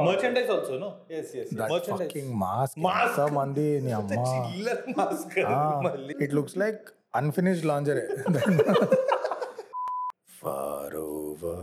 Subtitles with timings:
[0.00, 2.02] Merchandise also no yes yes that Merchandise.
[2.04, 3.16] Fucking mask Mask.
[3.16, 4.20] ఎంత మంది నీ అమ్మ.
[4.30, 5.36] చిల్లర్ మాస్క్
[5.86, 6.14] మళ్ళీ.
[6.24, 6.82] It looks like
[7.14, 8.06] unfinished lingerie
[10.38, 11.62] far over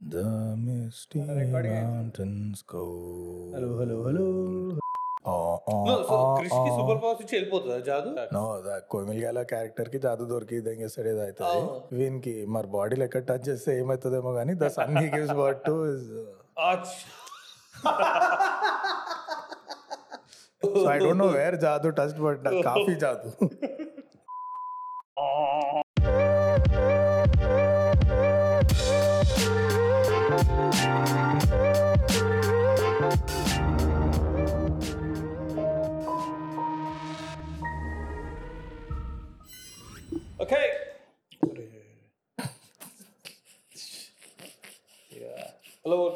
[0.00, 0.18] the
[0.60, 1.22] misty
[1.54, 2.84] mountains go
[3.56, 4.26] hello hello hello
[6.08, 7.76] so క్రిష్కి super powers ఇచ్చి వెళ్ళిపోతుందా?
[7.88, 8.10] జాదు?
[8.34, 11.58] Know the కోమిల్గాల క్యారెక్టర్కి జాదు దొరికి దెంగేస్తాడు ఏదో అవుతుంది.
[11.98, 15.74] వీనికి మరి బాడీలో ఎక్కడ టచ్ చేస్తే ఏమవుతుందేమో కానీ the sun he gives but to
[16.60, 16.92] ఆచ్.
[20.62, 23.28] So I don't know where Jadoo touch but coffee Jadoo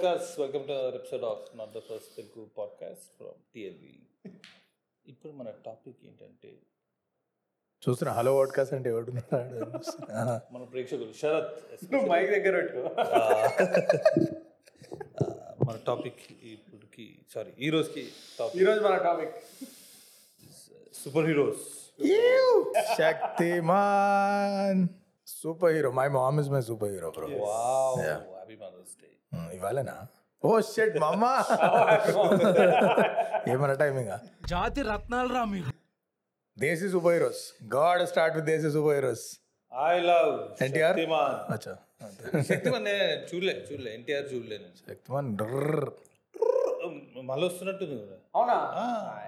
[0.04, 0.34] Workers.
[0.38, 3.82] Welcome to another episode of Not the First Telugu podcast from TLV.
[5.06, 6.50] ఇప్పుడు మన టాపిక్ ఏంటంటే
[7.82, 9.12] చూస్తున్నా hello వాడ్కాస్ట్ అంటే ఎవడు
[10.54, 11.54] మన ప్రేక్షకులు Sarath
[12.12, 12.56] mic దగ్గర
[15.66, 18.04] మన టాపిక్ ఇప్పటికి సారీ ఈ రోజుకి
[18.40, 19.38] టాపిక్ ఈరోజు మన topic
[21.02, 21.66] super heroes
[23.00, 24.84] Shaktimaan
[25.44, 25.90] super hero.
[26.00, 27.26] My mom is my super hero bro.
[27.46, 29.08] Wow happy mother's day
[29.56, 29.96] ఇవ్వాలేనా?
[30.42, 31.32] Oh shit మమ్మా
[33.52, 34.10] ఏమన్నా టైమింగ్
[34.52, 35.72] జాతి రత్నాలు రా మీరు.
[36.56, 37.42] Desi super heroes.
[37.76, 39.26] God start with desi super heroes.
[39.72, 40.30] I love
[40.66, 40.96] NTR?
[40.98, 41.74] Shaktimaan అచ్చా.
[42.50, 42.88] శక్తిమాన్
[43.30, 43.90] చూడలే చూడలే.
[43.98, 44.58] ఎన్టీఆర్ చూడలే
[44.90, 45.28] శక్తిమాన్
[47.30, 47.96] మళ్ళీ వస్తున్నట్టుంది
[48.38, 48.56] అవునా?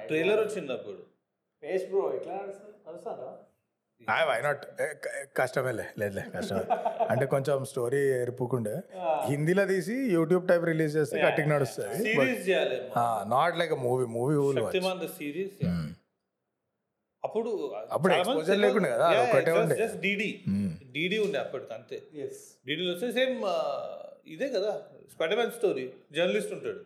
[0.09, 0.99] ట్రైలర్ వచ్చింది అప్పుడు.
[1.63, 2.75] ఫేస్ బ్రో ఎట్లా నడుస్తుంది?
[2.89, 3.29] నడుస్తాడా
[4.29, 4.63] వై నాట్
[5.39, 6.65] కష్టమేలే లేదులే కష్టమే
[7.13, 8.75] అంటే కొంచెం స్టోరీ ఎరుపుకుండే
[9.31, 12.13] హిందీలో తీసి యూట్యూబ్ టైప్ రిలీజ్ చేస్తే గట్టిగా నడుస్తుంది.
[13.35, 14.37] Not like movie movie
[15.19, 15.57] series
[17.25, 17.51] అప్పుడు
[17.95, 19.77] అప్పుడు exposure లేకుండే కదా, ఒకటే ఉండే.
[19.81, 20.29] జస్ట్ డిడి
[20.97, 21.97] డిడి ఉండే అప్పటికి అంతే.
[22.67, 23.35] డిడిలో వస్తే సేమ్
[24.35, 24.73] ఇదే కదా
[25.15, 25.85] స్పైడర్ మ్యాన్ స్టోరీ
[26.17, 26.81] జర్నలిస్ట్ ఉంటాడు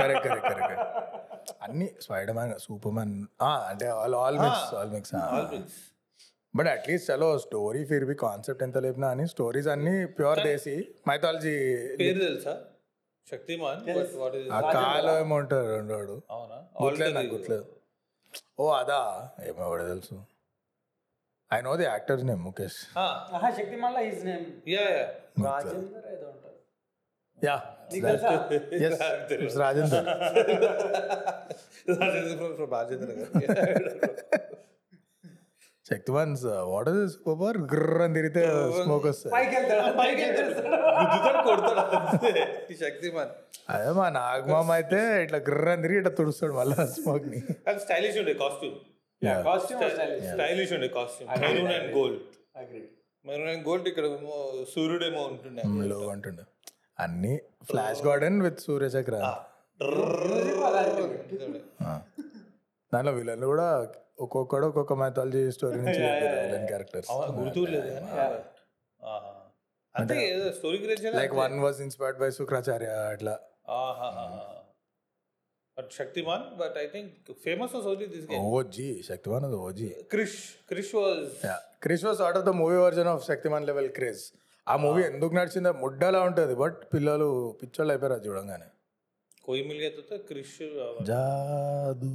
[0.00, 0.82] కరెక్ట్ కరెక్ట్ కరెక్ట్
[1.66, 3.14] అన్ని స్పైడర్ మ్యాన్ సూపర్ మ్యాన్
[3.70, 5.12] అంటే all all mix all mix
[6.54, 10.74] but at least చలో స్టోరీ ఫిర్ బి కాన్సెప్ట్ ఎంత లేపినా అని స్టోరీస్ అన్ని ప్యూర్ దేశీ
[11.08, 11.54] మైథాలజీ
[12.00, 12.54] పేరు తెలుసా?
[13.26, 13.80] శక్తిమాన్
[14.18, 16.58] వాట్ ఇస్ ఆ కాలో ఏమో ఉంటారు రెండోడు అవునా?
[16.82, 17.64] గుర్తులేదు నాకు గుర్తులేదు.
[18.58, 19.00] ఓ అదా?
[19.48, 20.14] ఏమో కూడా తెలుసు.
[21.50, 22.78] I know the actor's name Mukesh.
[23.34, 25.06] ఆహా శక్తి మళ్ళా his name yeah yeah
[25.48, 26.28] Rajender ఏదో
[27.42, 27.56] yeah
[27.98, 28.24] yes
[29.62, 30.06] Rajender
[32.74, 33.32] Rajendra garu.
[35.92, 36.32] Shaktiwan
[36.72, 37.56] what is super.
[37.72, 38.42] గ్రర్ అని తిరిగితే
[38.78, 39.32] స్మోక్ వస్తుంది.
[39.36, 40.50] పైకి వెళ్తాడు పైకి వెళ్తాడు
[41.00, 42.32] గుద్దుతాడు కొడతాడు అంతే.
[42.72, 43.32] ఈ శక్తిమాన్
[43.74, 48.34] అదే మా నాగమామ అయితే ఇట్లా గ్రర్ అని తిరిగి ఇట్లా తుడుస్తాడు మళ్ళీ స్మోక్ని అది స్టైలిష్ ఉండే
[48.42, 48.76] కాస్ట్యూమ్.
[49.48, 49.82] కాస్ట్యూమ్
[50.32, 51.28] స్టైలిష్ ఉండే costume.
[51.42, 52.20] Maroon and gold
[52.62, 52.82] agree
[53.24, 54.06] maroon and gold ఇక్కడ
[54.74, 55.62] సూర్యుడేమో ఉంటుండే.
[55.92, 56.44] లో అంటుండే
[57.04, 57.34] అన్ని
[57.70, 59.50] ఫ్లాష్ గార్డెన్ విత్ సూర్య చక్రాంత్
[62.92, 63.66] దానిలో విలన్లు కూడా
[64.18, 66.02] ఒక్కొక్కడు ఒక్కొక్క మైథాలజీ స్టోరీ నుంచి
[66.66, 68.10] క్యారెక్టర్స్ గుర్తు లేదు కానీ
[69.00, 69.30] ఆహా.
[69.94, 73.34] అంతే ఏదో స్టోరీ గురించి like one was inspired by Shukracharya అట్లా.
[75.76, 77.12] But Shaktimaan but I think
[77.44, 81.26] famous was only this game OG Shaktimaan అది OG Krrish Krrish was
[81.82, 84.22] Krrish was art of the movie version of Shaktimaan level craze
[84.66, 87.28] ఆ movie ఎందుకు నడిచిందో ముడ్డలా ఉంటుంది but పిల్లలు
[87.60, 88.68] పిచ్చోళ్ళు అయిపోయారు అది చూడంగానే.
[89.44, 90.58] కోయి మిల్ గया క్రిష్
[91.02, 92.10] జాదు.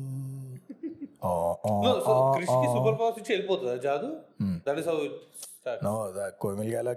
[2.74, 3.76] సూపర్ పవర్స్ ఇచ్చి వెళ్ళిపోతుందా.
[3.86, 4.10] జాదు?
[4.42, 4.56] Hmm.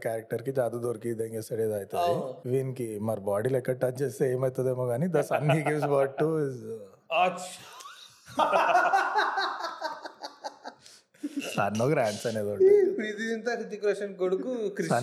[0.05, 2.13] క్యారెక్టర్కి జాదు దొరికి ఏం చేస్తాడు ఏదో అవుతుంది.
[2.17, 2.35] Oh.
[2.53, 6.29] వీనికి మరి బాడీలో ఎక్కడ టచ్ చేస్తే ఏమైతుందేమో కానీ the sun he gives what to
[11.51, 14.95] sun ఒక ర్యాన్స్ అనేది ఒకటి ప్రీతి చింత హృతిక్ రోషన్ కొడుకు Krishna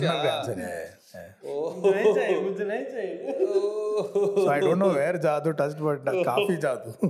[4.36, 6.92] so I don't know where Jadoo touch but coffee జాదు.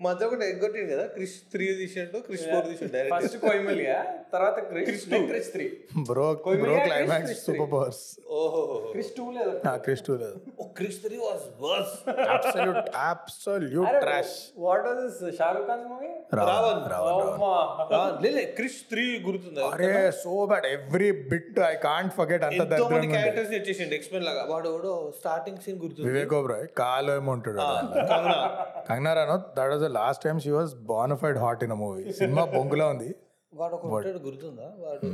[0.00, 4.00] మధ్య ఒకటి ఎగ్గొట్టింది కదా క్రిష్ త్రీ తీసినట్టు క్రిష్ ఫోర్ తీసాడు డైరెక్ట్ ఫస్ట్ కోయిమిలియా
[4.32, 5.66] తర్వాత Krrish Krrish three
[6.08, 6.26] bro
[6.62, 8.02] bro climax super powers
[8.38, 8.62] ఓహో.
[8.92, 9.54] క్రిష్ టూ లేదు.
[9.66, 10.36] నా క్రిష్ టూ లేదు.
[10.78, 11.94] Krrish three was worse
[12.34, 16.10] absolute absolute trash what this Shahrukh Khan movie
[16.40, 18.28] Ravan Ravan
[18.58, 19.62] Krrish three గుర్తుందా?
[19.70, 19.90] అరే
[20.20, 24.44] so bad every bit I can't forget అంత ఎంతో మంది దరిద్రంగా క్యారెక్టర్స్ ఎక్స్పెన్ లాగా.
[24.52, 24.70] వాడు
[25.18, 26.06] స్టార్టింగ్ సీన్ గుర్తుంది.
[26.10, 27.58] వివేక్ ఓబ్రాయ్ కాలో ఏమో ఉంటాడు
[28.12, 28.38] Kangana.
[28.90, 33.10] Kangana Ranaut that was last time she was bonafide hot in movie cinema బొంగులా ఉంది.
[33.60, 34.68] వాడు ఒక ఉంటాడు గుర్తుందా?
[34.84, 35.08] వాడు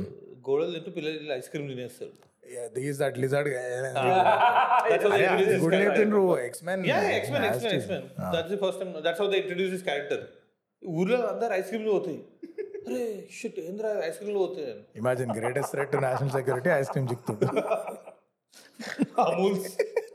[0.47, 2.13] గోడలు తింటూ పిల్లలు ice cream తినేస్తాడు.
[2.77, 3.49] These that lizard
[4.87, 5.97] That's how they introduce his good character.
[5.99, 8.03] తిండ్రు X men Yeah, yeah, X-Men, X-Men, X-Men.
[8.33, 8.91] That's the first time.
[9.05, 10.19] That's how they introduce his character.
[10.83, 12.19] ఊర్లో అందరు ఐస్ క్రీమ్లు పోతాయి.
[12.87, 13.03] అరే
[13.37, 14.73] షిట్ ఏంద్రా ice క్రీమ్లు పోతాయి.
[15.01, 17.47] Imagine greatest threat to national security ice cream చిక్తుండు
[19.25, 19.57] Amul.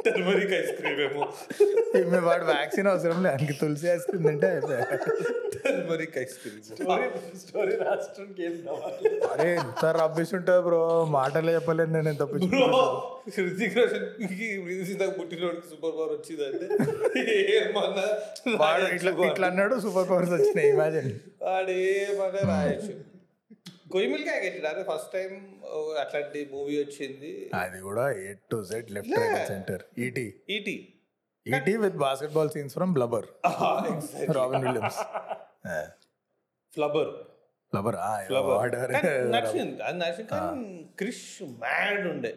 [0.05, 1.23] Turmeric ice cream ఏమో.
[1.99, 4.85] ఈమె వాడు వ్యాక్సిన్ అవసరం లేదు ఆయనకి తులసి ఐస్ క్రీమ్ తింటే అయిపోయా.
[5.57, 6.61] టర్మరిక్ ఐస్ క్రీమ్
[7.41, 8.55] స్టోరీ రాష్ట్రానికి ఏం
[9.33, 10.81] అరే ఎంత రబ్బిష్ ఉంటుంది బ్రో
[11.17, 12.23] మాటలే చెప్పలేను నేను ఎంత
[13.37, 14.07] హృతిక్ రోషన్
[14.87, 16.67] ఇందాక పుట్టినోడికి సూపర్ పవర్ వచ్చిందంటే
[17.57, 18.07] ఏమన్నా
[18.61, 21.11] వాడు ఇట్లా ఇట్లా అన్నాడు సూపర్ పవర్స్ వచ్చినాయి ఇమాజిన్
[21.43, 22.95] వాడు ఏమన్నా రాయొచ్చు.
[23.93, 25.31] కొయ్యమిల్కి ఆగేటాడు అదే ఫస్ట్ టైం
[25.99, 27.31] అట్లాంటి మూవీ వచ్చింది.
[27.61, 30.27] అది కూడా A to Z left right centre ET
[30.57, 30.77] ET
[31.47, 33.27] ET with basketball scenes from blubber
[34.37, 35.01] Robin Williams
[37.73, 37.97] Flubber
[38.57, 38.93] order
[39.33, 40.69] నచ్చింది అది నచ్చింది కానీ
[40.99, 41.25] క్రిష్
[41.63, 42.33] మ్యాడ్ ఉండే.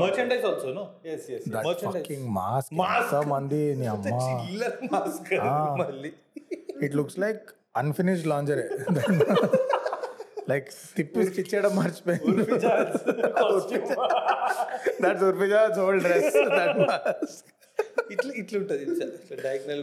[0.00, 1.96] Merchandise also no yes yes that Merchandise.
[1.98, 2.98] Fucking mask Mask.
[3.06, 4.12] ఎంత మంది నీ అమ్మ.
[4.26, 5.32] చిల్లర్ మాస్క్
[5.80, 6.10] మళ్ళీ.
[6.86, 7.44] It looks like
[7.76, 8.66] unfinished lingerie
[10.50, 12.44] like తిప్పి స్టిచ్ చేయడం మర్చిపోయింది
[15.04, 17.50] that's Urfi Javed's old dress that mask
[18.14, 18.84] ఇట్లా ఇట్లా ఉంటుంది
[19.44, 19.82] డయాగ్నల్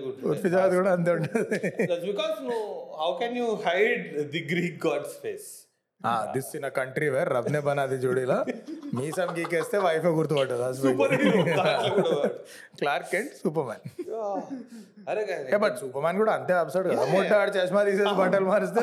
[0.79, 1.57] కూడా అంతే ఉంటుంది.
[2.09, 2.59] Because no,
[3.01, 4.03] how can you hide
[4.33, 5.49] the Greek god's face?
[6.35, 8.37] This in a country where Rab Ne Bana Di జోడీలా
[8.97, 10.91] మీసం గీకేస్తే వైఫ్ గుర్తుపట్టదు.
[12.79, 13.83] క్లార్క్ కెంట్ సూపర్ మ్యాన్
[15.11, 15.21] అరే
[15.65, 17.03] బట్ సూపర్ మ్యాన్ కూడా అంతే అబ్సర్డ్ కదా.
[17.41, 18.81] ఆడు చష్మా తీసేసి బట్టలు మారిస్తే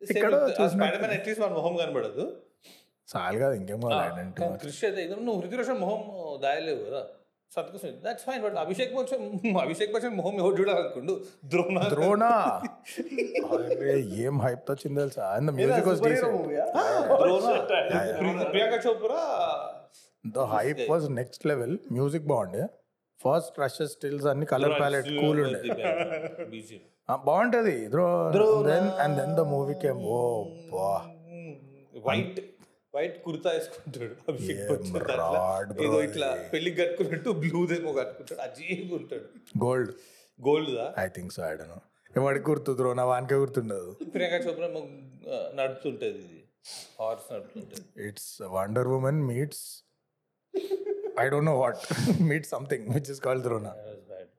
[0.00, 0.32] ఇక్కడ
[1.16, 2.24] అట్లీస్ట్ మన మొహం కనబడదు.
[3.08, 6.00] చాలు కదా ఇంకేం ఐడెంటిటీ కానీ క్రిష్ అయితే నువ్వు హృతిక్ రోషన్ మొహం
[6.44, 7.02] దాయలేవు కదా.
[7.52, 9.22] సంతకం that's fine but Abhishek Bachchan
[9.64, 11.14] Abhishek Bachchan మొహం ఎవరు చూడాలనుకుండు?
[11.52, 11.76] ద్రోణ.
[11.92, 12.24] ద్రోణ.
[13.74, 15.26] అరే ఏం హైప్తో వచ్చింది తెలుసా?
[15.36, 16.42] And the music was decent
[18.16, 19.22] Drona Priyanka Chopra
[20.34, 22.62] the hype was next level music బాగుండే.
[23.20, 25.60] ఫస్ట్ రషెస్ స్టిల్స్ అన్ని కలర్ ప్యాలెట్ కూల్ ఉండే.
[27.28, 27.76] బాగుంటది.
[28.68, 30.20] Then and then the movie came ఓ
[30.74, 30.90] బా
[32.06, 32.38] వైట్
[32.94, 34.14] వైట్ కుర్తా వేసుకుంటాడు.
[34.30, 34.60] అభిషేక్
[35.86, 38.40] ఏదో ఇట్లా పెళ్ళి కట్టుకున్నట్టు బ్లూదేమో కట్టుకుంటాడు.
[38.46, 39.26] అజీబ్ ఉంటాడు.
[39.64, 39.92] Gold
[40.38, 41.80] gold the I think so I don't know
[42.18, 43.90] ఎవరికి గుర్తు ద్రోణ వానికే గుర్తుండదు.
[44.14, 44.68] ప్రియాంక చోప్రా
[45.58, 46.40] నడుపుతుంటది ఇది.
[47.00, 49.64] Horse నడుపుతుంటది it's wonder woman meets
[51.22, 51.82] I don't know what
[52.30, 53.68] meet something which is called Drona
[54.10, 54.30] bad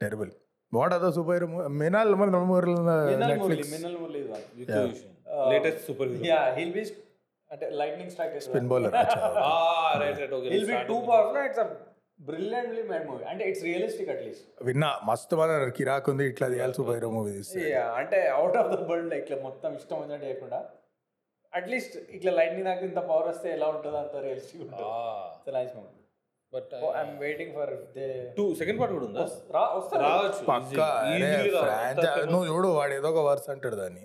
[0.00, 0.32] terrible
[0.72, 1.48] what other super hero
[1.82, 2.28] Minnal మన
[3.30, 4.20] Netflix Minnal Murali
[4.62, 4.72] ఇది
[5.52, 6.84] latest super yeah he'll be
[7.50, 8.92] అంటే lightning strike spin bowler
[10.02, 11.62] right right okay he'll be too powerful it's
[12.20, 16.96] brilliantly made movie అంటే it's realistic at least విన్నా మస్తు మన కిరాక్ ఉంది ఇట్లా తీయాలి సూపర్
[16.98, 17.32] హీరో మూవీ
[18.00, 20.60] అంటే అవుట్ ఆఫ్ ద వరల్డ్ ఇట్లా మొత్తం ఇష్టం వచ్చినట్టు చేయకుండా
[21.52, 23.98] అట్లీస్ట్ ఇట్లా లైట్నింగ్ నాకు ఇంత పవర్ వస్తే ఎలా ఉంటుందో.
[23.98, 25.88] అంత రియలిస్టిక్ ఉంటుంది nice movie
[26.52, 28.06] but I'm waiting for they
[28.36, 29.24] too second part కూడా ఉందా?
[29.54, 30.40] రా వస్తారు రావచ్చు.
[30.44, 31.60] పక్క easy- easily రావచ్చు.
[31.62, 34.02] ఫ్రాంచైజ్ నువ్వు చూడు వాడు ఏదో ఒక వర్స్ అంటాడు దాన్ని.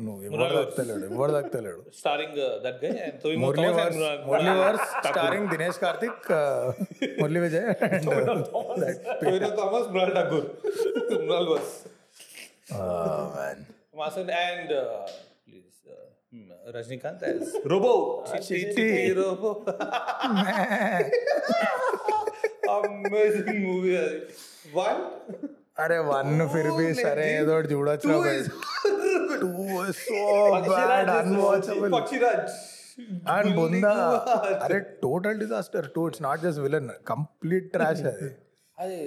[0.00, 6.28] నువ్వు ఎవరు ఎవరు starring that guy and తోయి Murali verse Murali verse starring Dinesh Karthik
[7.20, 7.68] Murali Vijay
[9.56, 10.46] Thomas Mrunal Thakur
[11.18, 11.74] Mrunal verse.
[13.36, 13.62] Man
[13.96, 14.72] mason and
[16.32, 17.92] please Rajinikanth as robo
[18.46, 18.86] Chitti.
[19.18, 19.50] Robo
[22.74, 24.18] amazing movie అది
[24.76, 25.00] వన్
[25.84, 28.14] అరే one ఫిర్ బి సరే ఏదో ఒకటి చూడొచ్చు
[29.42, 29.50] two
[30.00, 30.18] so
[30.68, 32.56] bad unwatchable Pakshiraj
[33.34, 33.92] and బొందా
[34.64, 38.30] అరే total disaster two it's not just villain complete trash అది
[38.78, 39.00] అది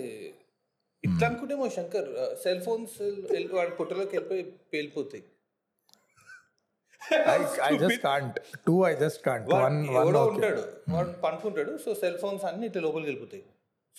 [1.04, 2.08] ఇట్లా అనుకుంటేమో శంకర్
[2.44, 2.96] సెల్ ఫోన్స్
[3.54, 5.24] వాడి పుట్టలోకి వెళ్ళిపోయి పేలిపోతాయి
[7.64, 10.64] I just can't two I just can't one one ఎవడో ఉంటాడు.
[10.90, 13.44] వాడు సో సెల్ ఫోన్స్ అన్ని ఇట్లా లోపలికి వెళ్ళిపోతాయి.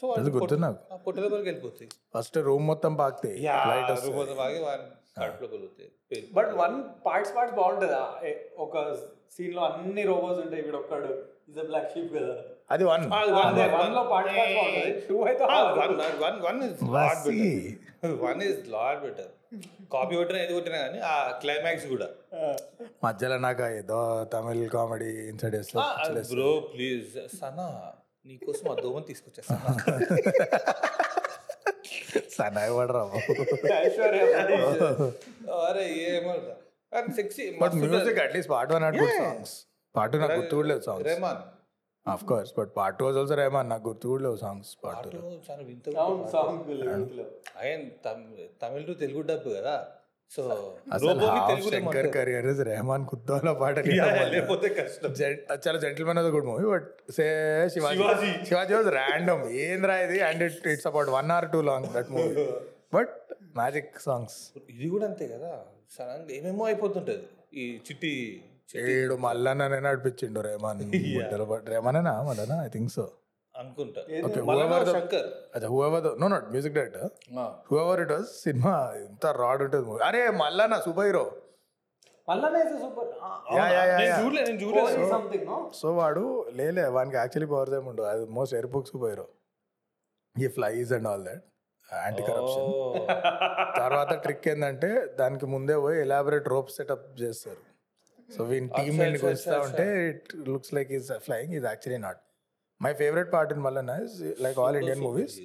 [0.00, 0.97] సో అది గుర్తు నాకు.
[0.97, 1.90] పుట్ట లోపలికి వెళ్ళిపోతాయి.
[2.19, 4.83] ఫస్ట్ రూమ్ మొత్తం పాకుతాయి లైట్ వస్తుంది రూపంతో బాగా వాడి
[5.21, 8.37] కడుపులోకి వెళ్ళిపోతాయి పేలి- బట్ వన్ పార్ట్స్ పార్ట్స్ బాగుంటుంది?
[8.59, 8.95] ఒక
[9.30, 10.59] సీన్లో అన్ని రోబోస్ ఉంటాయి.
[10.59, 11.25] ఇక్కడ ఒక్కడు.
[11.49, 12.35] ఇస్ బ్లాక్ షీప్ కదా.
[12.71, 15.00] అది వన్ one లో part part బాగుంటది.
[15.00, 17.78] టూ అయితే one- one- one- one is lot వసి
[19.02, 19.28] better.
[19.92, 22.07] కాపీ కొట్టినా ఏది కొట్టినా కానీ ఆ క్లైమాక్స్ కూడా.
[23.04, 23.99] మధ్యలో నాకు ఏదో
[24.35, 25.57] Tamil comedy inside
[26.30, 27.66] bro please Sana
[28.26, 29.57] నీకోసం ఆ దోమని తీసుకొచ్చేస్తా
[32.37, 33.02] సన్నాయి పడరా
[33.78, 34.23] ఐశ్వర్య
[35.62, 35.87] అరే
[36.92, 39.54] కానీ sexy but music at least part one not good songs
[39.95, 41.40] part నాకు గుర్తు songs Rahman
[42.07, 45.19] of course but part two was also Rahman నాకు గుర్తు కూడా లేవు సాంగ్స్ పార్ట్ టూ
[45.47, 45.62] చాలా
[48.62, 49.75] తమిళ్ టు తెలుగు డబ్బు కదా?
[50.30, 50.42] So
[51.66, 52.09] Shankar?
[52.16, 53.52] Career is Rahman కుద్దోల
[53.90, 55.14] Yeah, లేకపోతే కష్టం.
[55.64, 57.26] చాలా జెంటిల్మెన్ అది good movie but say
[57.75, 57.99] Sivaji.
[58.49, 58.73] Sivaji.
[58.75, 60.19] Was random ఏంద్రా ఇది?
[60.28, 62.45] And it it's about one hour too long that movie
[62.95, 63.14] but
[63.59, 64.38] magic songs
[64.75, 65.50] ఇది కూడా అంతే కదా?
[65.97, 67.25] సడన్ ఏమేమో అయిపోతుంటది.
[67.54, 68.12] ఈ చిట్టి
[68.75, 70.41] ఏడు మల్లన్న నడిపించిండు
[71.50, 72.55] పాట రెహమానేనా మల్లన్న?
[72.67, 73.05] ఐ థింక్ సో
[73.55, 74.00] అనుకుంటా.
[76.23, 77.09] No not music director
[77.71, 78.75] whoever it was cinema
[79.07, 81.25] ఇంత రాడ్ ఉంటుంది అరే మల్లన్న సూపర్ హీరో
[85.81, 86.25] సో వాడు
[86.59, 88.09] లేలే వానికి యాక్చువల్లీ పవర్స్ ఏమి ఉండవు.
[88.12, 89.27] అది most air books super hero
[90.37, 91.45] ఈ flies and all that
[91.89, 92.69] anti corruption.
[93.81, 97.62] తర్వాత ట్రిక్ ఏంటంటే దానికి ముందే పోయి ఎలాబరేట్ రోప్ సెటప్ చేస్తారు.
[98.30, 102.20] సో వీని టీమ్ అచ్చా, వస్తా ఉంటే it looks like is flying is actually not
[102.80, 105.37] my favourite part in Mallanna is like all Indian movies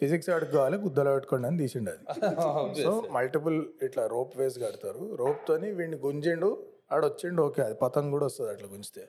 [0.00, 2.04] physics పెట్టుకోవాలి గుద్దలో పెట్టుకోండి అని తీసిండు అది.
[2.84, 5.02] సో మల్టిపుల్ ఇట్లా రోప్ వేస్ కడతారు.
[5.20, 6.50] రోప్ తోని వీడిని గుంజిండు
[6.92, 9.04] ఆడు వచ్చిండు ఓకే అది పతంగ్ కూడా వస్తుంది అట్లా గుంజితే.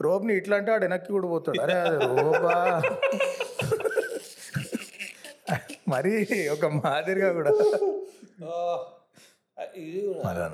[0.00, 1.60] రోప్ని ఇట్లా అంటే ఆడు వెనక్కి కూడా పోతాడు.
[1.60, 2.56] అరే అది రోపా?
[5.92, 6.12] మరి
[6.54, 7.52] ఒక మాదిరిగా కూడా.
[9.58, 10.44] Ah, ఇది కూడా మళ్ళా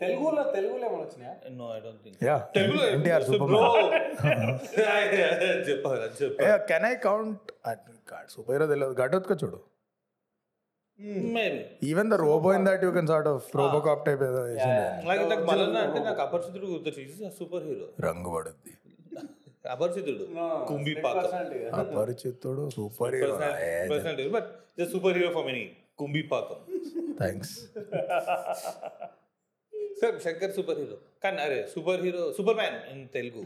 [0.00, 3.62] తెలుగులో తెలుగులో ఏమైనా వచ్చినాయా no I don't think yeah తెలుగులో ఎన్టీఆర్ సూపర్ బ్రో
[5.68, 7.50] చెప్పాలి చెప్పాలి can I count
[8.34, 9.58] super hero తెలియదు గడ్డొత్తుక చూడు
[11.88, 14.44] even the robo in that you can sort of robocop type ఏదో
[15.08, 18.74] నాకు నాకు మళ్ళీ అంటే నాకు అపరిచితుడు గుర్తొచ్చి సూపర్ హీరో రంగు పడుద్ది
[19.68, 20.24] అపరిచితుడు
[20.68, 21.26] కుంభి పాక
[21.82, 23.36] Aparichitudu super hero
[24.30, 24.50] but
[24.92, 25.64] super hero for many
[25.98, 26.60] Kumbhe పాకం
[27.20, 27.52] thanks
[30.00, 33.42] sir Shankar super hero కానీ అరే super hero super man in Telugu.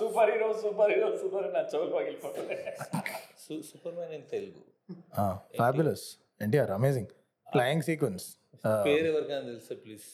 [0.00, 2.74] Super hero super hero super నా చెవులు పగిలిపోతున్నాయి.
[3.70, 4.62] Super man in Telugu.
[5.58, 6.04] Fabulous
[6.46, 7.10] NTR amazing
[7.46, 8.26] flying sequence
[8.86, 10.06] పేరు ఎవరికైనా తెలుసా please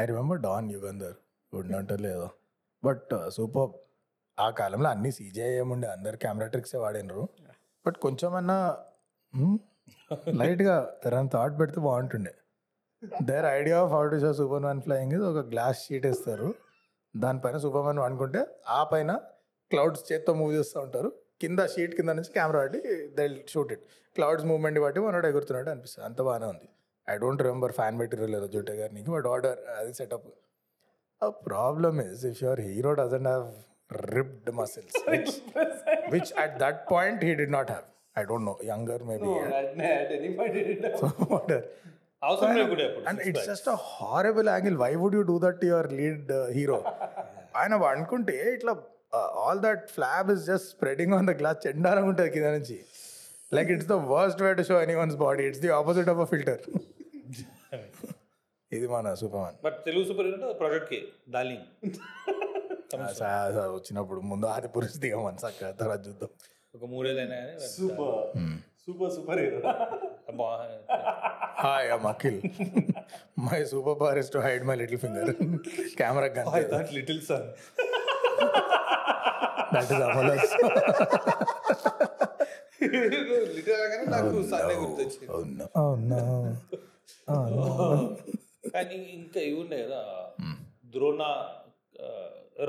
[0.00, 1.16] I remember don Yugandhar
[1.52, 2.28] good అంటే లేదో.
[2.82, 3.70] But super
[4.38, 7.24] ఆ కాలంలో అన్ని సీజీఐ ఏముండే అందరు కెమెరా ట్రిక్సే వాడినరు.
[7.84, 8.58] బట్ కొంచెమన్నా
[10.40, 10.76] లైట్గా
[11.14, 12.32] రన్ థాట్ పెడితే బాగుంటుండే.
[13.30, 16.48] There idea of how to show super man flying ఇది ఒక గ్లాస్ షీట్ వేస్తారు.
[17.14, 18.42] దానిపైన సూపర్ మ్యాన్ అనుకుంటే
[18.78, 19.12] ఆ పైన
[19.70, 21.10] క్లౌడ్స్ చేత్తో మూవ్ చేస్తూ ఉంటారు.
[21.42, 22.80] కింద షీట్ కింద నుంచి కెమెరా పట్టి
[23.18, 23.84] they shoot it
[24.16, 26.06] clouds movement బట్టి మనోడు ఎగురుతున్నట్టు అనిపిస్తుంది.
[26.10, 26.68] అంత బాగానే ఉంది.
[27.08, 30.28] I don't remember fan material ఏదో జుట్టే గారు నీకు బట్ ఆర్డర్ అది setup
[31.50, 33.46] problem is if your hero hero have
[34.16, 34.96] ripped muscles
[36.14, 38.52] which at that point he did not have లేకుండా
[42.60, 44.74] అప్పుడు And it's just a horrible angle.
[44.76, 46.78] Why would you do that to your lead uh, hero?
[47.60, 48.72] ఆయన అనుకుంటే ఇట్లా
[49.42, 52.76] all that flab is just spreading on the glass చెండాలం ఉంటుంది కింద నుంచి.
[53.52, 56.28] Like it's the worst way to show any one's body it's the opposite of a
[56.32, 56.62] filter
[58.72, 61.00] ఇది మన super man but Telugu super hero project K
[61.34, 61.66] darling
[63.74, 66.30] వచ్చినప్పుడు ముందు ఆది పురుషు దిగమని చక్కగా తర్వాత చూద్దాం.
[66.74, 68.18] ఒక మూడేళ్ళైనా కానీ super.
[68.84, 69.40] Super super
[71.64, 72.38] hi I'm Akhil.
[73.46, 75.30] My super power is to hide my little finger.
[76.00, 77.44] Camera gun that little son
[79.74, 80.52] that is అమలస్
[83.56, 85.64] little అనగానే నాకు సన్నే గుర్తొచ్చింది.
[88.74, 90.00] కానీ ఇంకా ఇవి ఉన్నాయి కదా.
[90.94, 91.22] ద్రోణ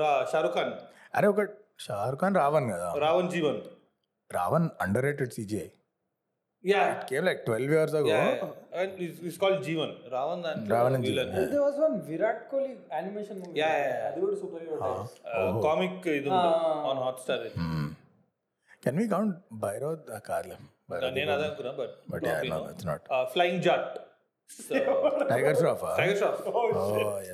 [0.02, 0.74] రా షారుఖ్ ఖాన్.
[1.16, 1.40] అరే ఒక
[1.86, 2.88] షారుఖ్ ఖాన్ రావన్ కదా.
[3.06, 3.60] Ra One G One.
[4.34, 5.68] Ra One under rated CGI
[6.64, 8.18] yeah came like twelve years ago
[9.26, 13.38] it's called G One Ra One దాంట్లో Ra One and villain G One, there was one Virat Kohli animation
[13.42, 14.06] movie Yeah, yeah, yeah.
[14.08, 14.92] అది కూడా super hero
[15.66, 16.30] comic ఇది
[16.90, 17.42] on Hotstar
[18.82, 19.34] can we count
[19.64, 19.96] Bhairav
[20.30, 20.58] కాదులే
[21.18, 22.24] నేను అదే అనుకున్నా but but
[22.70, 23.92] it's not flying Jatt
[25.32, 26.62] Tiger Shroff Tiger Shroff oh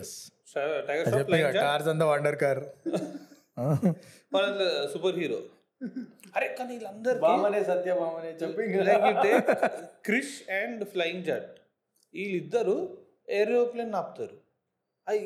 [0.00, 0.14] yes
[0.88, 2.60] Tiger Shroff చెప్పి flying Jatt cars అంతా wonder car
[4.92, 5.38] super hero
[6.36, 9.50] అరే కానీ వీళ్ళందరికీ బామనే సత్య బామనే చెప్పి like you take
[10.08, 11.50] Krrish and flying Jatt.
[12.14, 12.76] వీళ్ళిద్దరు
[13.40, 14.36] ఏరోప్లేన్ ఆపుతారు.
[15.06, 15.20] అవి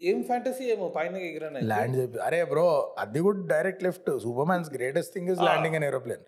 [0.00, 0.86] ఏం ఫ్యాంటసీ ఏమో?
[0.98, 2.18] పైన ఎగిరని ల్యాండ్ చెప్పి.
[2.28, 2.66] అరే బ్రో
[3.02, 4.10] అది కూడా direct lift
[4.50, 6.24] Superman's greatest thing is landing an aeroplane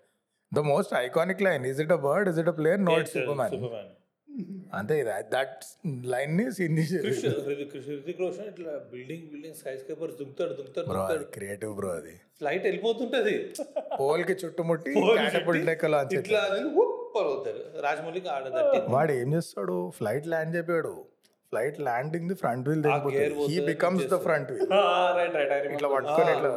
[0.51, 3.09] the most iconic line is it a bird is it a plane not
[3.41, 3.55] Superman
[4.73, 5.63] అంతే దట్
[6.05, 6.43] లైన్ని
[7.91, 10.89] రితిక్ రోషన్ ఇట్లా బిల్డింగ్ బిల్డింగ్ స్కై స్కేపర్ దుంకుతాడు దుంకుతాడు.
[10.89, 12.21] బ్రో క్రియేటివ్ బ్రో అది.
[12.39, 13.53] Flight వెళ్ళిపోతుంటది.
[13.99, 16.41] పోల్కి చుట్టుముట్టి catapult లెక్కలో ఇట్లా
[17.15, 19.91] పరుగుతారు రాజమౌళికి ఆడదట్టి వాడు ఏం చేస్తాడు?
[19.99, 21.07] ఫ్లైట్ ల్యాండ్ చెప్పాడు.
[21.53, 22.83] Flight landing the front wheel
[23.49, 24.67] he becomes the front wheel
[25.17, 26.49] right right ఇట్లా పట్టుకొని ఇట్లా.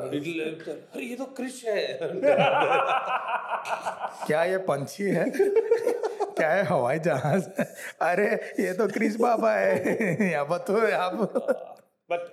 [1.09, 1.65] ఏదో క్రిష్
[4.27, 5.25] క్యా ఏ పంచి హే?
[6.40, 7.44] क्या है हवाई जहाज
[8.04, 8.28] अरे
[8.60, 9.72] ये तो क्रिश बाबा है
[10.28, 11.30] यहाँ पर तो यहाँ पर
[12.10, 12.26] బట్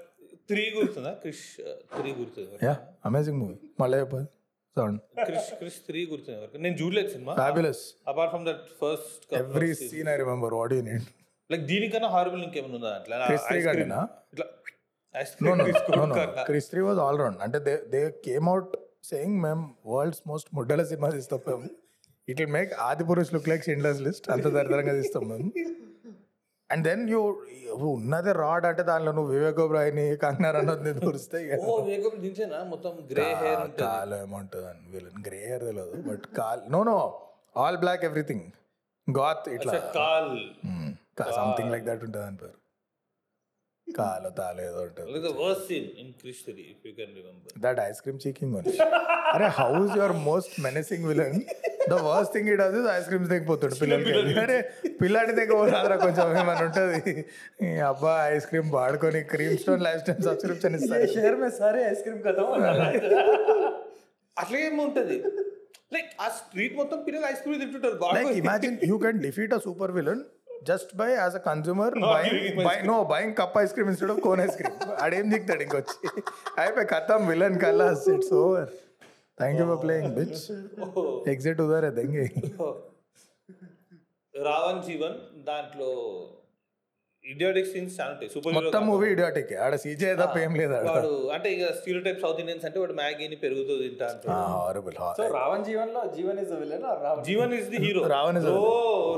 [0.48, 1.44] త్రీ గుర్తుందా క్రిష్
[1.92, 2.72] త్రీ గుర్తుంది యా
[3.08, 4.26] అమేజింగ్ మూవీ మళ్ళీ చెప్పదు
[4.76, 9.70] సౌండ్ క్రిష్ క్రిష్ త్రీ గుర్తుంది ఎవరికి నేను చూడలేదు cinema fabulous apart from that first every
[9.82, 11.06] scene I remember what you need
[11.50, 13.70] like దీనికన్నా హారబుల్ ఇంకేమైనా ఉందా అట్లా Chris three Ice cream.
[13.70, 14.00] కంటేనా?
[14.34, 14.46] ఇట్లా
[15.14, 16.16] ఐస్ నో క్రీమ్ నో తీసుకో no no
[16.50, 18.70] Krrish three was all round అంటే they they came out
[19.10, 21.64] saying మేము world's most ముడ్డల సినిమా తీస్తాం మేము
[22.27, 22.71] it will make
[23.09, 25.49] Adipurush look like Schindler's list అంత దరిద్రంగా తీస్తాం మేము.
[26.69, 27.19] అండ్ దెన్ యూ
[27.91, 32.59] ఉన్నదే రాడ్ అంటే దానిలో నువ్వు వివేక్ ఒబ్రాయ్ని కంగనా రన్నోద్ని దూరిస్తే ఓ వేగం దించేనా?
[32.73, 36.97] మొత్తం గ్రే హెయిర్ కాలు ఏముంటుంది అని వీళ్ళని గ్రే హెయిర్ తెలియదు but call no no
[37.63, 38.45] all black everything
[39.07, 39.73] goth ఇట్లా.
[39.99, 40.31] కాల్.
[41.37, 42.57] సంథింగ్ లైక్ దట్ ఉంటుంది అని పేరు.
[43.87, 45.07] కాలు తాలు ఏదో ఉంటుంది.
[47.65, 48.67] That ice cream cheeking one
[49.35, 51.39] అరే how is your most menacing villain
[51.87, 54.13] the worst thing it అది ఐస్ క్రీమ్స్ తెగిపోతాడు పిల్లలకి.
[54.43, 54.57] అరే
[55.01, 56.25] పిల్లాడి తెగిపోతారా కొంచెం?
[56.41, 57.13] ఏమైనా ఉంటుంది?
[57.65, 62.01] ఈ అబ్బా ఐస్ క్రీమ్ వాడుకొని cream stone lifestyle subscription ఇస్తారు share may sorry ice
[62.05, 62.45] cream కదా
[64.37, 65.17] అట్లా ఏముంటది
[65.95, 69.61] లైక్ ఆ స్ట్రీట్ మొత్తం పిల్లలు ఐస్ క్రీమ్ తింటుంటారు బాగా like imagine you can defeat a
[69.61, 70.19] super villain
[70.63, 74.11] just by as a consumer giving buying him buy, no buying cup ice cream instead
[74.13, 74.73] of cone ice cream.
[75.03, 75.95] అడేం దిగుతాడు ఇంకొచ్చి?
[76.61, 78.69] అయిపోయి కథం villain కల్లాస్ it's over
[79.37, 80.39] thank you for playing bitch
[81.33, 82.25] exit ఉదరే దెంగి
[84.33, 85.15] రావణ్ జీవన్
[85.47, 85.89] దాంట్లో
[87.25, 91.47] idiotic scenes చాలా ఉంటాయి super మొత్తం movie idiotic ఆడ సీజే తప్ప ఏం లేదు వాడు అంటే
[91.55, 94.07] ఇక స్టీరియో టైప్ సౌత్ ఇండియన్స్ అంటే వాడు మ్యాగీని పెరుగుతూ తింటా
[94.53, 97.23] horrible so Ra One జీవన్లో G One is the villain Ra One?
[97.29, 98.71] G One is the hero Ra One is the bro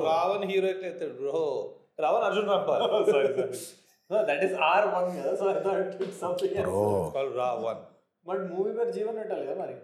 [0.07, 1.43] Ra One hero ఎట్లా అవుతాడు bro
[2.05, 2.81] Ra One Arjun Rampal.
[3.09, 3.59] Sorry sorry
[4.09, 5.09] so that is R one
[5.39, 6.83] so I thought it's something bro
[7.17, 7.81] call Ra One
[8.25, 9.77] but movie పేరు G One పెట్టాలి కదా మరి.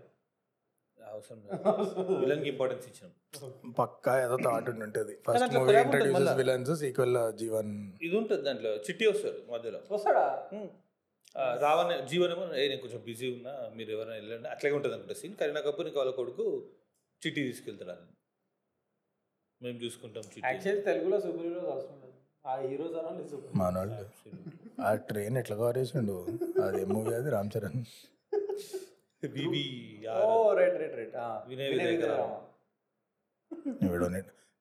[1.16, 1.40] అవసరం
[2.20, 3.12] విలన్కి importance ఇచ్చాం
[3.80, 5.14] పక్కా ఏదో థాట్ ఉంటుంది.
[5.28, 6.30] First movie introduces.
[6.34, 7.72] Villains sequel G One.
[8.02, 8.72] ఇది ఉంటుంది దాంట్లో.
[8.88, 9.80] చిట్టి వస్తారు మధ్యలో.
[9.92, 10.26] వస్తాడా?
[11.60, 14.48] రావణ్ జీవన్ ఏమో "ఏ, నేను కొంచెం బిజీ ఉన్నా మీరు ఎవరైనా వెళ్ళండి.
[14.48, 16.46] అట్లాగే ఉంటుంది అనుకుంటా సీన్ కరీనా కపూర్ వాళ్ళ కొడుకు
[17.24, 17.92] చిట్టి తీసుకెళ్తాడు.
[17.92, 18.12] అని
[19.62, 20.42] మేము చూసుకుంటాం చిట్టి.
[20.46, 22.14] యాక్చువల్లీ తెలుగులో సూపర్ హీరోస్ అవసరం లేదు.
[22.48, 24.02] ఆ హీరోస్ అనాలి సూపర్ మనోళ్ళు.
[24.82, 26.18] ఆ ట్రైన్ ఎట్లా కవర్ చేసిండు
[26.64, 27.80] అది మూవీ అది రామ్ చరణ్.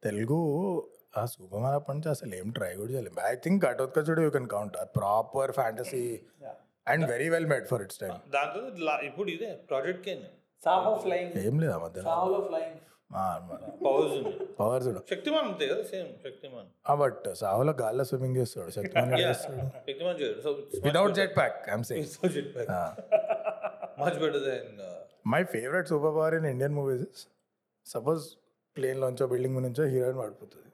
[0.02, 0.38] తెలుగు
[1.18, 3.20] ఆ సూపర్మాన్ అప్పటి నుంచి అసలు ఏం ట్రై కూడా చేయలేదు.
[3.24, 6.20] I think Ghatotkachudu you can count proper fantasy
[6.86, 8.14] and very well made for its time
[8.78, 10.14] లా- ఇప్పుడు ఇదే ప్రాజెక్ట్ కే
[10.64, 12.80] సాహో ఫ్లయింగ్ ఏం లేదు ఆ మధ్య సాహోలో ఫ్లయింగ్
[14.60, 16.68] పవర్స్ శక్తిమాన్ అంతే కదా సేమ్ శక్తిమాన్.
[16.96, 18.70] బట్ సాహులో గాల్లో స్విమ్మింగ్ చేస్తాడు.
[18.70, 19.66] శక్తిమాన్ చేస్తాడు?
[19.86, 20.50] శక్తిమాన్ చేయడు.
[20.84, 22.70] Without jet pack saying jet pack
[24.04, 24.80] much better than
[25.26, 27.22] my favourite super power in Indian movies is
[27.86, 28.24] suppose
[28.76, 30.70] ప్లేన్లోంచో building నుంచో హీరోయిన్ పడిపోతుంది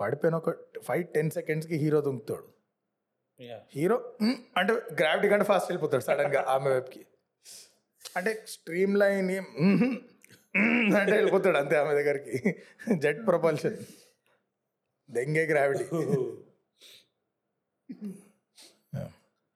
[0.00, 2.46] పడిపోయిన ఒక ఫైవ్ టెన్ సెకండ్స్కి హీరో దుంకుతాడు.
[3.70, 7.02] హీరో "మ్" అంటే గ్రావిటీ కంటే ఫాస్ట్ వెళ్ళిపోతాడు సడన్గా ఆమె వైపుకి.
[8.16, 9.30] అంటే స్ట్రీమ్ లైన్
[10.96, 12.34] అంటే వెళ్ళిపోతాడు అంతే ఆమె దగ్గరికి.
[12.96, 13.78] Jet propulsion
[15.08, 15.84] దెంగే gravity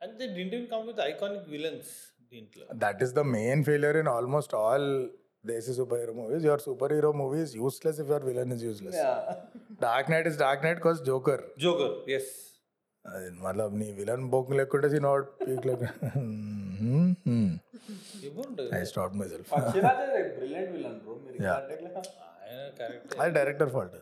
[0.00, 1.92] they didn't come with iconic villains
[2.82, 4.88] that is the main failure in almost all
[5.46, 9.00] desi super hero movies your super hero movies useless if your villain is useless
[9.84, 12.30] Dark Knight is Dark Knight cause Joker Joker yes
[13.04, 15.82] అది మతలబ్ నీ villain బొక్ లేకుంటే see not peak లేక
[18.28, 20.02] ఇవ్వండి I stop myself Pakshiraj
[20.36, 21.58] brilliant villain bro మీరు Yeah.
[21.60, 22.08] Contact
[22.42, 23.94] ఆయన correct అది డైరెక్టర్ ఫాల్ట్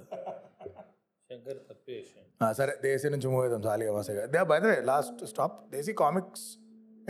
[1.30, 5.92] శంకర్ తప్పేసి సరే దేశీ నుంచి మూవ్ అవుతాం సాలిగా మసగా they by the last stop desi
[6.00, 6.46] comics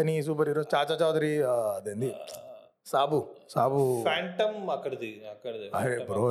[0.03, 1.31] any super hero Chacha Chaudhary
[1.77, 2.11] అదేంది?
[2.91, 3.19] సాబు.
[3.55, 3.81] సాబు.
[4.07, 5.67] ఫ్యాంటమ్ అక్కడిది అక్కడిది.
[5.79, 6.23] అరే బ్రో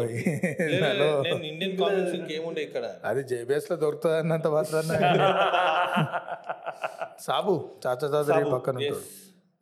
[1.50, 2.86] ఇండియన్ కామిక్స్ ఇంకేముండే ఇక్కడ?
[3.10, 4.92] అది జేబిఎస్లో దొరుకుతుంది అన్నంత మాత్రాన.
[7.28, 7.54] సాబు
[7.84, 9.00] చాచా చౌదరి పక్కన ఉంటాడు.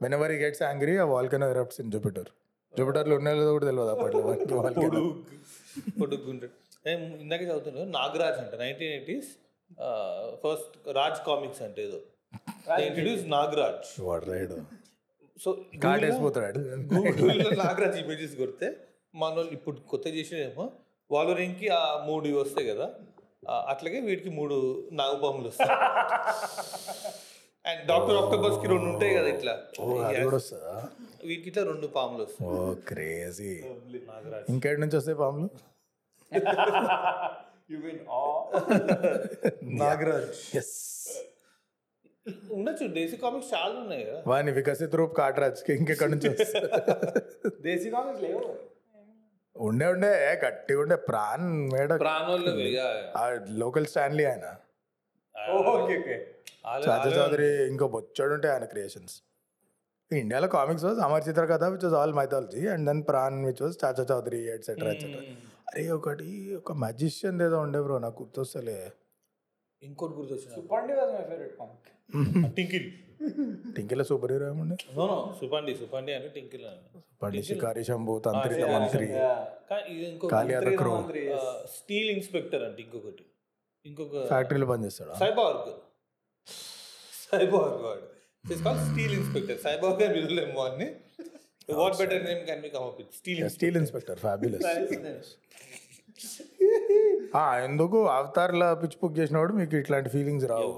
[0.18, 2.30] Whenever he gets angry a volcano erupts in Jupiter
[2.74, 4.22] జూపిటర్లో ఉన్నదో కూడా తెలియదు అప్పట్లో
[4.62, 5.02] వాల్కెనో
[6.02, 6.54] పొడుగుంటాడు
[7.22, 9.30] ఇందాకే చదువుతున్నాను నాగరాజ్ అంట nineteen eighties
[10.44, 12.00] first Raj comics అంటే ఏదో.
[12.86, 14.58] ఇంట్రడ్యూస్ నాగరాజ్ వాడు రైడు
[15.38, 15.50] సో
[15.84, 16.60] కాటేసిపోతాడు
[16.93, 18.67] గూగుల్లో నాగరాజ్ ఇమేజెస్ కొడితే
[19.15, 20.65] మన వాళ్ళు ఇప్పుడు కొత్త చేసినేమో
[21.12, 22.88] వాలోరింగ్కి ఆ మూడు వస్తాయి కదా
[23.71, 24.56] అట్లాగే వీటికి మూడు
[24.91, 25.76] నాగపాములు వస్తాయి.
[27.65, 29.54] అండ్ డాక్టర్ ఆక్టోబస్కి రెండు ఉంటాయి కదా ఇట్లా.
[31.28, 32.50] వీటికి ఇట్లా రెండు పాములు వస్తాయి.
[32.50, 33.54] ఓ క్రేజీ.
[34.10, 35.50] నాగరాజ్ ఇంకేటి నుంచి వస్తాయి పాములు?
[37.71, 37.78] యు
[39.84, 40.76] నాగరాజ్ ఎస్
[42.51, 42.88] ఉండొచ్చు.
[42.88, 44.21] దేశీ కామిక్స్ చాలా ఉన్నాయి కదా.
[44.27, 46.29] వాని వికసిత్ రూప్ కాటరాజ్ ఇంకెక్కడి నుంచి
[47.61, 48.41] దేశీ కామిక్స్ లేవు.
[49.55, 50.41] ఉండే ఉండే.
[50.45, 50.95] గట్టిగా ఉండే.
[50.95, 51.99] ప్రాణ్ మేడ.
[51.99, 52.53] ప్రాణోళ్ళు
[53.57, 54.47] లోకల్ స్టాన్లీ ఆయన.
[55.51, 56.15] Okay okay.
[56.88, 59.15] చాచా చౌదరి ఇంకో బొచ్చాడు ఉంటే ఆయన క్రియేషన్స్
[60.11, 63.77] ఇండియాలో comics was Amar Chitra Katha which was all mythology and then Pran which was
[63.85, 65.21] Chacha Chaudhary etcetera etcetera
[65.69, 68.77] అరే ఒకటి ఒక మ్యాజిషియన్ ఏదో ఉండే బ్రో నాకు గుర్తొస్తలే.
[69.86, 71.91] ఇంకోటి గుర్తొచ్చిన Suppandi was my favourite comic
[72.58, 72.88] Tinkle.
[73.76, 76.82] Tinkle super hero ఏముండే నో నో సుపండి సుపండి అంటే టింకిల్ అని.
[77.21, 79.06] పండి శికారి శంభు తంత్రిక మంత్రి
[79.93, 80.28] ఇది ఇంకో
[81.78, 83.24] స్టీల్ ఇన్స్పెక్టర్ అంటే ఇంకొకటి.
[83.86, 85.71] ఇంకొక ఫ్యాక్టరీలో పనిచేస్తాడు సైబార్గ్.
[87.28, 88.06] సైబార్గ్ వాడు.
[88.45, 89.60] It's call steel inspector.
[89.65, 90.88] Cyborg అని పిలవలేము అని
[91.80, 94.67] what better name can be come up with steel steel inspector fabulous
[97.65, 98.00] ఎందుకు?
[98.12, 100.69] అవతార్ల పిచ్ బుక్ చేసినప్పుడు మీకు ఇట్లాంటి feelings Rao.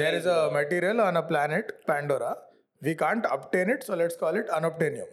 [0.00, 2.32] There is a material on a planet Pandora
[2.82, 5.10] we can't obtain it so let's call it unobtainium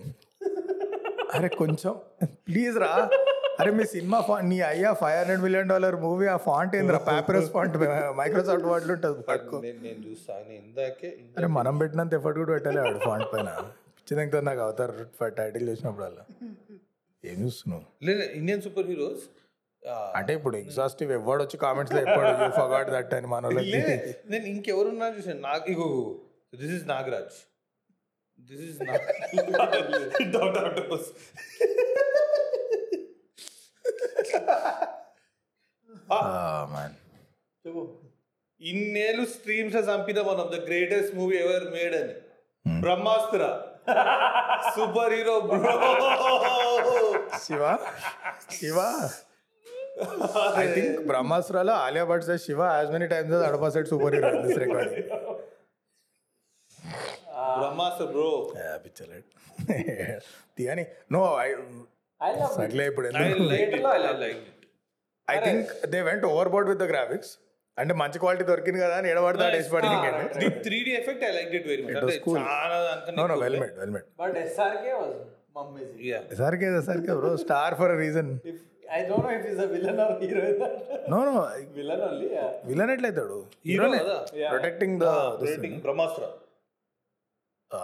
[1.34, 1.94] అరే కొంచెం.
[2.48, 2.92] Please రా.
[3.60, 7.00] అరే మీ సినిమా ఫాంట్ నీ అయ్యా five hundred million dollar movie ఆ ఫాంట్ ఏంద్రా?
[7.10, 7.76] పేపరస్ ఫాంట్
[8.18, 13.00] మైక్రోసాఫ్ట్ వర్డ్ ఉంటుంది పట్టుకో నేను చూస్తాను ఇందాకే ఇందా- అరే మనం పెట్టినంత ఎఫర్ట్ కూడా పెట్టాలి ఆడు
[13.00, 13.50] ఫాంట్ పైన.
[13.98, 14.94] పిచ్చిదంతో నాకు అవతార్
[15.38, 16.24] టైటిల్ చూసినప్పుడు అలా
[17.24, 17.84] ఏం చూస్తున్నావు?
[18.04, 19.26] లేదు ఇండియన్ సూపర్ హీరోస్
[19.88, 23.48] అంటే ఇప్పుడు ఎగ్జాస్టివ్ ఎవడు వచ్చి కామెంట్స్లో ఎప్పుడు యూ ఫర్గాట్ దట్ అని మన
[24.26, 26.20] నేను ఇంకెవరున్నా చూసాను నాకు ఇగో
[26.56, 27.36] this is Nagraj.
[28.40, 29.02] This is man
[38.62, 42.14] ఇన్నేళ్ళు స్ట్రీమ్స్ చంపిన one of the greatest movie ever made అని
[42.80, 43.70] Brahmastra.
[44.76, 45.74] Super hero bro
[47.40, 47.78] Shiva?
[48.52, 48.80] Shiva?
[50.60, 54.60] I think బ్రహ్మాస్త్రాలో Alia Bhatt say Shiva as many times Adapa set super hero this
[54.64, 55.10] recording
[57.58, 58.30] Brahmastra bro
[58.84, 59.30] పిచ్చలేట్
[60.58, 61.48] తీయని no I
[62.22, 63.08] I love సర్లే ఇప్పుడు
[65.28, 67.34] I think they went overboard with the graphics
[67.78, 70.10] అంటే మంచి quality దొరికింది కదా అని ఎడబడతాడు వేసి పడింది
[70.42, 72.18] the three D effect I like it very much అంటే.
[72.42, 75.16] చాలా నో నో అనుకున్నా well made well made but SRK was
[75.62, 78.62] amazing yeah SRK SRK bro star for reason if
[78.94, 80.42] I don't know if is a villain or hero
[81.10, 81.34] no no
[81.78, 82.28] villain only
[82.66, 83.38] villain ఎట్లయితాడు?
[83.66, 84.00] Hero హీరోనే
[84.54, 85.10] protecting the
[85.44, 86.26] rating Brahmastra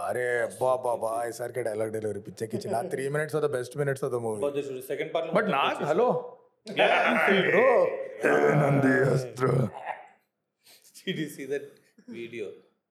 [0.07, 0.25] అరే
[0.59, 4.13] బా బా బా ఈసారికి dialogue delivery పిచ్చెక్కిచ్చి నా three minutes of the best minutes of
[4.15, 6.07] the movie second part but నాకు hello
[7.47, 7.65] bro
[8.61, 9.47] Nandi Astra
[11.35, 11.67] see that
[12.17, 12.47] video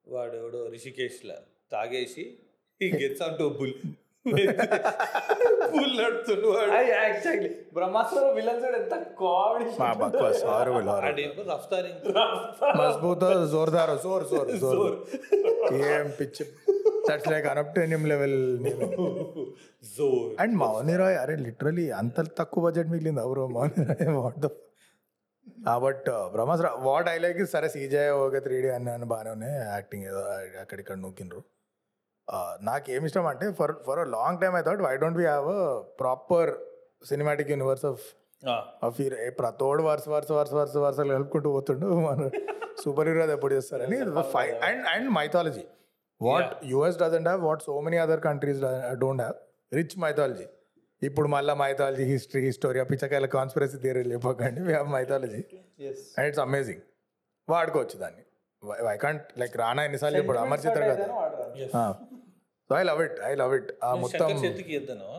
[0.06, 1.38] వాడు ఎవడో రిషికేష్ లా
[1.72, 2.24] తాగేసి
[3.00, 3.74] gets on to bull
[5.74, 11.88] bull నడుతుండు వాడు యాక్చువల్లీ బ్రహ్మాస్త్రంలో విలన్స్ కూడా ఎంత కామెడీ మా బక్వాస్ హారబుల్ హారబుల్ ఆడేమో రఫ్తార్.
[12.80, 14.96] మజబూత జోర్దార్ జోర్ జోర్ జోర్.
[15.90, 16.46] ఏం పిచ్చి
[17.08, 18.38] దట్స్ లైక్ అనప్టేనియం లెవెల్
[19.96, 20.30] జోర్.
[20.44, 23.22] అండ్ మౌని రాయ్ అరే లిటరలీ అంత తక్కువ బడ్జెట్ మిగిలింది.
[23.34, 24.48] Bro Mouni Roy what the
[25.84, 28.68] but Brahmastra what I like సరే సీజే ఒక త్రీ డీ
[29.12, 29.54] బాగానే ఉన్నాయి.
[29.74, 30.22] యాక్టింగ్ ఏదో
[30.62, 31.40] అక్కడిక్కడ నూకిండ్రు.
[32.62, 35.80] నాకు ఇష్టం అంటే for for a long time I thought why don't we have a
[36.00, 36.50] proper
[37.08, 38.02] cinematic universe of
[38.86, 39.16] of hero.
[39.38, 41.86] ప్రతోడు వరుస వరుస వరుస వరుస వరుసలు కలుపుకుంటూ పోతుండు.
[41.86, 42.30] మన
[42.84, 43.96] సూపర్ హీరో ఎప్పుడు చేస్తారని
[44.68, 45.64] and and mythology
[46.20, 48.60] what US doesn't have what so many other countries
[48.98, 49.36] don't have
[49.74, 50.46] rich mythology
[51.02, 54.60] ఇప్పుడు మళ్ళీ మైథాలజీ హిస్టరీ హిస్టోరియా పిచ్చకాయల కాన్స్పిరసీ థియరీ చెప్పకండి.
[54.60, 55.42] We have mythology
[56.18, 56.80] and it's amazing
[57.48, 58.22] వాడుకోవచ్చు దాన్ని.
[58.92, 61.94] ఐ కాంట్ లైక్ రానా ఎన్నిసార్లు ఇప్పుడు అమర్ చిత్ర కదా
[62.70, 65.10] so I love it I love it ఆ మొత్తం శంకర్ చేతికి ఎద్దాను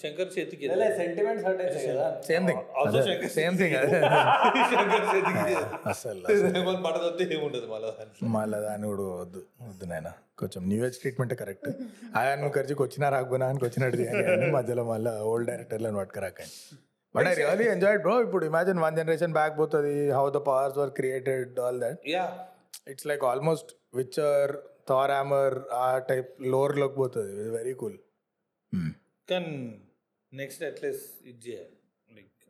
[0.00, 0.66] శంకర్ చేతికి
[0.98, 2.06] సెంటిమెంట్స్ హర్ట్ అయితే కదా?
[2.28, 2.62] Same thing
[3.34, 3.74] same thing
[4.72, 5.54] Shankar చేతికి
[5.92, 6.20] అసలు
[6.86, 7.90] పడదంటే ఏముండదు మళ్ళీ
[8.36, 9.40] మళ్ళీ దాన్ని కూడా వద్దు.
[9.68, 10.10] వద్దు నాయన.
[10.38, 11.68] కొంచెం న్యూ ఏజ్ ట్రీట్మెంట్ కరెక్ట్
[12.18, 12.46] ఆయన
[12.80, 13.98] వచ్చినా రాకపోయినా ఆయనకి వచ్చినట్టు
[14.56, 16.54] మధ్యలో మళ్ళీ ఓల్డ్ డైరెక్టర్లను పట్టుకురాకండి.
[17.14, 20.92] But I really enjoy bro ఇప్పుడు ఇమాజిన్ వన్ జనరేషన్ బ్యాక్ పోతుంది how the powers were
[20.98, 22.26] created all that yeah
[22.92, 24.52] it's like almost witcher
[24.90, 27.48] Thor hammer ఆ టైప్లోకి పోతుంది.
[27.50, 27.98] వెరీ కూల్
[29.30, 29.54] కానీ
[30.32, 31.76] నెక్స్ట్ అట్లీస్ట్ ఇది చేయాలి
[32.16, 32.44] like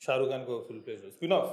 [0.00, 1.50] Shahrukh Khan full place spin off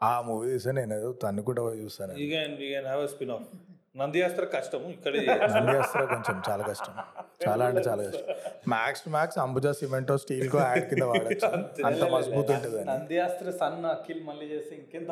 [0.00, 0.94] ఆ movie చూస్తే నేను.
[0.98, 2.12] ఏదో తను కూడా చూస్తాను.
[2.20, 3.46] You can you can have spin off
[3.94, 5.18] Nandiastra కష్టము ఇక్కడే
[5.60, 6.92] ఇండియాస్లో కొంచెం చాలా కష్టం.
[7.40, 8.28] చాలా అంటే చాలా కష్టం.
[8.70, 11.48] మ్యాక్స్ టు మ్యాక్స్ అంబుజా సిమెంటో స్టీల్ కో యాడ్ కింద వాడచ్చు.
[11.82, 12.04] అంత.
[12.14, 15.08] మజబూత్ ఉంటుంది నందియాస్త్ర సన్ అఖిల్ మళ్ళీ చేస్తే ఇంకెంత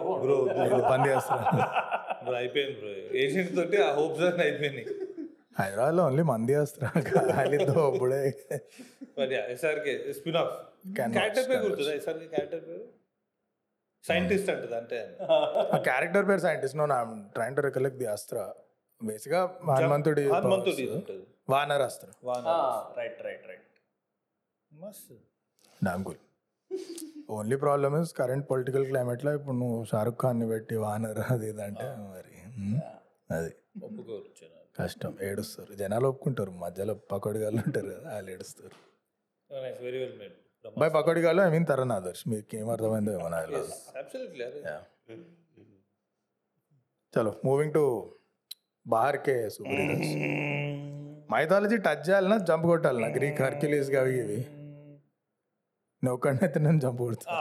[0.93, 1.45] పని చేస్తారు
[2.23, 4.87] బ్రో అయిపోయింది బ్రో ఏషియన్ తోటి ఆ హోప్స్ అన్నీ అయిపోయినాయి.
[5.61, 8.23] హైదరాబాద్లో ఓన్లీ మంది వేస్తారు ఖాళీతో అప్పుడే.
[9.19, 10.55] మరి SRK spin off
[10.97, 11.93] Can character పేరు గుర్తుందా?
[11.99, 12.85] ఎస్ఆర్కే క్యారెక్టర్ పేరు?
[14.05, 14.99] సైంటిస్ట్ అంటది అంటే
[15.75, 18.39] ఆ క్యారెక్టర్ పేరు scientist no I'm trying to recollect the astra
[19.01, 21.25] బేసిక్గా హనుమంతుడి హనుమంతుడి ఉంటుంది.
[21.51, 22.09] వానర్ అస్త్ర.
[22.25, 22.45] వాన
[22.99, 23.67] రైట్ రైట్ రైట్
[24.73, 25.13] మస్త్.
[25.83, 26.21] Damn cool
[27.37, 31.87] only problem is current political క్లైమేట్లో ఇప్పుడు నువ్వు షారుఖ్ ఖాన్ని పెట్టి వానర్ అది ఇది అంటే
[32.13, 32.35] మరి
[33.31, 33.51] అది.
[34.79, 35.13] కష్టం.
[35.23, 35.73] ఏడుస్తారు.
[35.75, 36.53] జనాలు ఒప్పుకుంటారు.
[36.63, 38.77] మధ్యలో పకోడిగాళ్ళు ఉంటారు కదా వాళ్ళు ఏడుస్తారు.
[39.85, 43.75] వెరీ వెల్ మేడ్ బై పకోడిగాళ్ళు ఐ మీన్ తరుణ్ ఆదర్శ్ మీకు ఏం అర్థమైందో ఏమో నాకు తెలియదు.
[43.99, 44.83] అబ్సల్యూట్లీ అదే Yeah.
[47.15, 47.85] చలో మూవింగ్ టు
[48.93, 50.13] బాహర్ కే సూపర్ హీరోస్
[51.33, 53.09] మైథాలజీ టచ్ చేయాలన్నా జంప్ కొట్టాలన్నా.
[53.17, 54.39] గ్రీక్ హర్క్యులీస్ అవి ఇవి.
[56.03, 57.37] నువ్వు ఒక్కడైతే నేను జంప్ కొడతా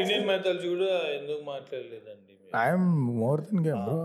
[0.00, 2.88] ఇండియన్ మైథాలజీ కూడా ఎందుకు మాట్లాడలేదండి I'm
[3.20, 3.96] more than game bro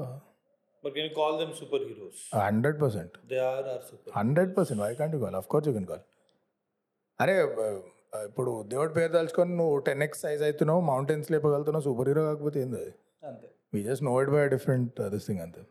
[0.83, 4.91] but can call them super heroes hundred percent they are are super hundred percent why
[5.01, 6.03] can't you call of course you can call
[7.19, 7.35] అరే
[8.23, 12.77] ఇప్పుడు దేవుడి పేరు తలుచుకొని నువ్వు ten X size అవుతున్నావు mountains లేపగలుగుతున్నావు super hero కాకపోతే ఏంది
[12.81, 12.93] అది?
[13.23, 13.47] అంతే.
[13.73, 15.61] We just know it by different this thing అంతే.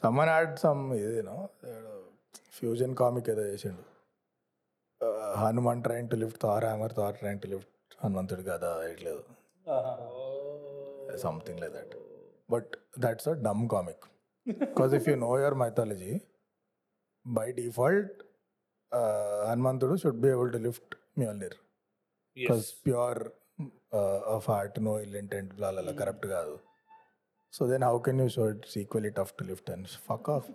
[0.00, 1.36] సమ్మన్ యాడ్ సమ్ ఇదేనో
[2.56, 3.82] ఫ్యూజన్ కామిక్ ఏదో చేసిండు.
[5.42, 9.22] Hanuman trying to lift Thor hammer Thor trying to lift హనుమంతుడు కదా ఇట్లేదు.
[11.24, 11.94] Something like that
[12.54, 12.70] but
[13.04, 14.04] that's a dumb comic
[14.46, 16.12] because if you know your mythology
[17.26, 18.16] by default
[19.50, 21.58] హనుమంతుడు should be able to lift Mjolnir
[22.36, 23.22] because pure
[24.36, 25.70] of heart no ill intent blah
[26.02, 26.54] correct కాదు.
[27.54, 30.50] So then how can you show it's equally tough to lift and fuck off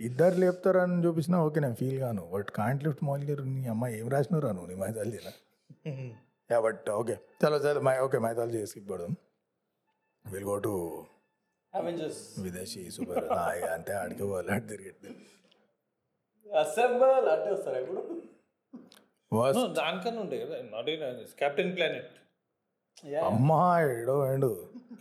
[0.00, 2.22] ఇద్దరు లేపుతారు అని చూపించినా okay నేను feel గాను.
[2.34, 4.68] But can't lift మోల్నీర్ నీ అమ్మ ఏం రాసినారు నువ్వు?
[4.72, 5.32] నీ మైథాలజీనా
[6.50, 9.14] యా బట్ ఓకే చలో చలో మై ఓకే మైథాలజీ స్కిప్ పడదాం.
[10.24, 10.74] విల్ గో టు
[12.44, 13.26] విదేశీ సూపర్
[13.74, 14.92] అంతే ఆడికి పోవాలి ఆడి తిరిగి
[16.46, 18.02] అసెంబల్ అంటే వస్తారు ఇప్పుడు?
[19.32, 20.56] వాస్ దానికన్నా ఉండే కదా.
[20.74, 20.88] నాట్
[21.42, 22.14] కెప్టెన్ ప్లానెట్
[23.28, 24.50] అమ్మా ఏడో ఏండు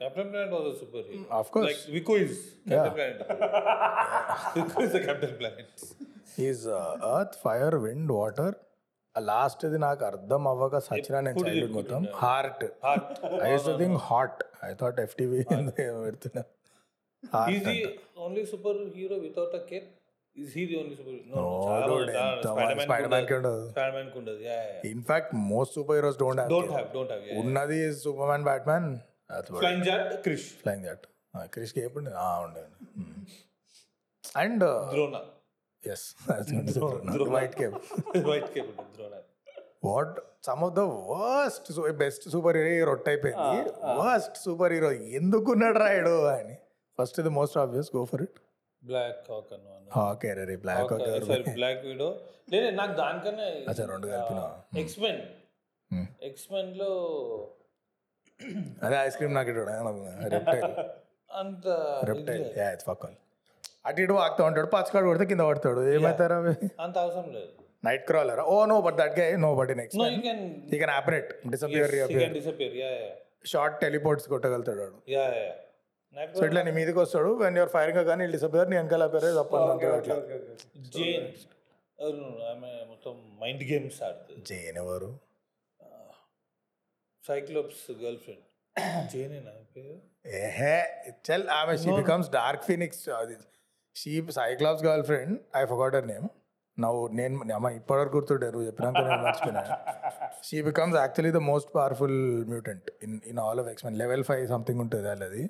[0.02, 3.22] Captain Planet was super hero of course like వికో is Captain Planet
[4.58, 5.84] వికో is the Captain Planet
[6.48, 6.64] is
[7.16, 8.56] earth fire wind water
[9.16, 12.02] last ఇది నాకు అర్థం అవ్వక సచిన నేను చైల్డ్హుడ్ మొత్తం.
[12.24, 12.64] Heart
[13.46, 16.44] I use think hot I thought FTV పెడుతున్నా.
[17.54, 17.78] Is the
[18.26, 19.64] only super hero without a
[24.86, 27.80] in fact most super heroes don't don't have don't have ఉన్నది
[28.28, 28.90] superman batman
[29.56, 30.86] flying Jatt Krrish flying
[31.52, 31.82] క్రిష్కి
[34.38, 35.18] and Drona
[35.84, 36.06] is
[37.30, 37.76] white cape
[38.28, 39.16] white cape ఉంటుంది Drona
[39.86, 43.60] what some of the worst best super hero రొట్ అయిపోయింది.
[44.00, 46.56] Worst super hero ఎందుకున్నాడు రాయడు అని.
[47.00, 48.38] First ఇది most obvious go for it
[48.84, 50.92] black cock అను హాకే రే black
[51.28, 52.10] sorry black వీడో.
[52.52, 54.42] లేదు నాకు దానికన్నా అచ్చా రెండు కలిపిన?
[54.82, 55.22] ఎక్స్మెన్.
[56.30, 56.92] ఎక్స్మెన్లో
[58.82, 59.52] అదే ఐస్ క్రీమ్ నాకు
[60.36, 60.66] రెప్టైల్
[61.40, 61.68] అంత
[62.10, 63.06] రెప్టైల్ యా ఇట్స్ ఫక్
[63.88, 66.54] అటు ఇటు వాగుతూ ఉంటాడు పచ్చకాడు కొడితే కింద పడతాడు ఏమవుతారు అవి?
[66.80, 67.52] అంత అవసరం లేదు.
[68.10, 71.30] Nightcrawler oh no but that gay no but next no you can ఈ can operate
[71.54, 72.92] disappear you can disappear yeah
[73.52, 75.52] short teleports కొట్టగలుగుతాడు yeah yeah
[76.38, 77.30] so ఇట్లా నీ మీదకి వస్తాడు.
[77.44, 79.30] వెన్ యువర్ ఫైరింగ్ కానీ డిసపియర్ నీ వెనకాల పేరే
[79.98, 80.16] అట్లా.
[80.96, 81.28] జేన్
[82.52, 84.42] ఆమె మొత్తం మైండ్ గేమ్స్ ఆడుతుంది.
[84.50, 85.10] జైన్ ఎవరు?
[87.24, 88.44] సైక్లోప్స్ గర్ల్ ఫ్రెండ్
[89.14, 89.96] జేనేనా పేరు?
[90.42, 90.76] ఏహే
[91.28, 93.36] చల్ ఆమె షీ బికమ్స్ డార్క్ ఫినిక్స్ అది
[93.96, 96.28] she Cyclops girlfriend I forgot her name
[96.78, 99.62] నవ్వు నేను అమ్మ ఇప్పటివరకు గుర్తుండే నువ్వు చెప్పినాక నేను మర్చిపోయినా.
[100.48, 102.20] She becomes actually the most powerful
[102.52, 105.44] mutant in in all of X-Men level five something ఉంటుంది అది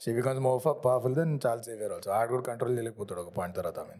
[0.00, 3.78] she becomes more powerful than Charles Xavier also ఆడు కూడా కంట్రోల్ చేయలేకపోతాడు ఒక పాయింట్ తర్వాత
[3.84, 3.96] ఆమె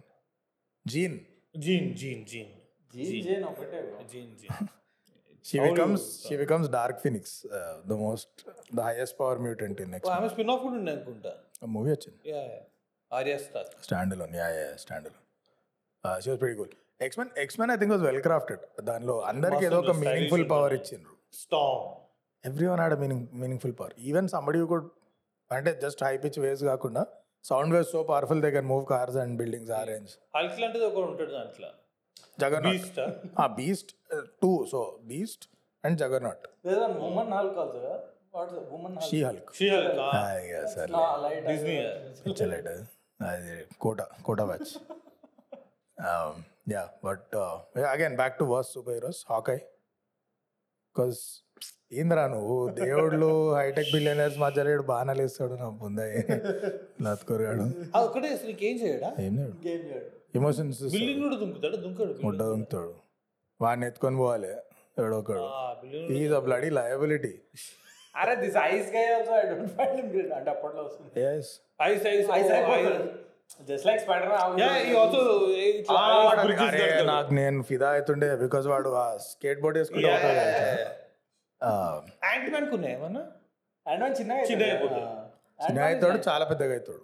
[0.87, 1.17] Jean
[1.55, 2.51] Jean Jean Jean
[2.91, 3.79] Jean Jane ఒకటే.
[4.13, 4.69] Jean Jean
[5.45, 7.35] she becomes she becomes Dark Phoenix
[7.87, 8.41] the most
[8.75, 11.33] the highest power mutant in next ఆమె spin off కూడా ఉండే అనుకుంటా.
[11.75, 12.19] మూవీ వచ్చింది.
[12.31, 12.43] Yeah
[13.11, 15.27] Arya star stand alone yeah yeah stand alone
[16.23, 20.47] she was cool X-Men X-Men I think was well crafted దానిలో అందరికి ఏదో ఒక meaningful
[20.53, 21.15] power ఇచ్చిండ్రు.
[21.41, 21.85] స్టామ్
[22.45, 24.85] ఎవ్రీ వన్ ఆడ meaning meaningful power even somebody కూడా
[25.51, 27.03] అంటే జస్ట్ హై పిచ్ వేవ్స్ కాకుండా
[27.45, 30.11] sound waves so powerful they can move cars and buildings ఆ రేంజ్.
[30.37, 31.71] హల్క్ లాంటిది ఒకటి ఉంటాడు దాంట్లో.
[32.39, 32.99] జగన్ బీస్ట్
[33.39, 33.47] ఆ?
[33.59, 33.91] Beast
[34.43, 35.45] too so Beast
[35.85, 37.95] and Jagan not లేదా ఉమెన్ హాల్ కాల్స్ కదా?
[38.77, 39.51] Woman she Hulk.
[39.55, 40.91] She Hulk సరే
[41.25, 41.77] లైట్ డిజ్నీ
[42.25, 42.69] పిచ్చలేట్
[43.21, 44.73] అది కోట కోట batch
[46.67, 47.35] yeah but
[47.89, 49.59] again back to verse super heroes Hawkeye
[50.87, 51.21] because
[52.01, 52.57] ఏంద్రా నువ్వు?
[52.81, 56.18] దేవుళ్ళు హైటెక్ బిలియనర్స్ మధ్యలో ఈడు బాణాలు వేస్తాడు నా పొందాయి
[57.07, 57.64] లత్కొరగాడు
[58.01, 59.11] అసలు నీకేం చేయడా?
[59.25, 60.01] ఏం చేయడు.
[60.40, 61.77] ఎమోషన్స్ బిల్డింగ్ కూడా దుంకుతాడు?
[61.85, 62.92] దుంకాడు ముడ్డ దుంకుతాడు.
[63.61, 64.53] వాడిని ఎత్తుకొని పోవాలి.
[65.01, 65.44] ఎవడొకడు
[66.20, 67.33] ఈజ్ అ బ్లడీ లయబిలిటీ
[68.14, 70.33] అరే this ice guy also I don't find him great.
[70.38, 71.11] అంటే అప్పట్లో వస్తుంది.
[71.33, 71.51] Yes
[71.88, 72.49] ice ice ice
[73.68, 75.20] just like spider Yeah, he also
[75.79, 76.01] ఇట్లా
[76.42, 77.07] bridges అరే కడతాడు.
[77.12, 80.12] నాకు నేను ఫిదా అవుతుండే బికాస్ వాడు ఆ స్కేట్ బోర్డ్ వేసుకుంటే
[82.94, 83.23] ఏమన్నా?
[84.18, 87.03] చిన్న అవుతాడు is చాలా పెద్దగా అవుతాడు.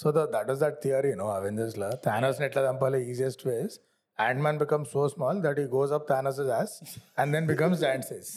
[0.00, 2.98] So that was that theory no అవెంజర్స్లో Thanos ఎట్లా చంపాలి?
[3.12, 3.76] Easiest ways
[4.44, 6.74] Ant-Man become so small that he goes up Thanos ass
[7.20, 8.32] and then becomes giant size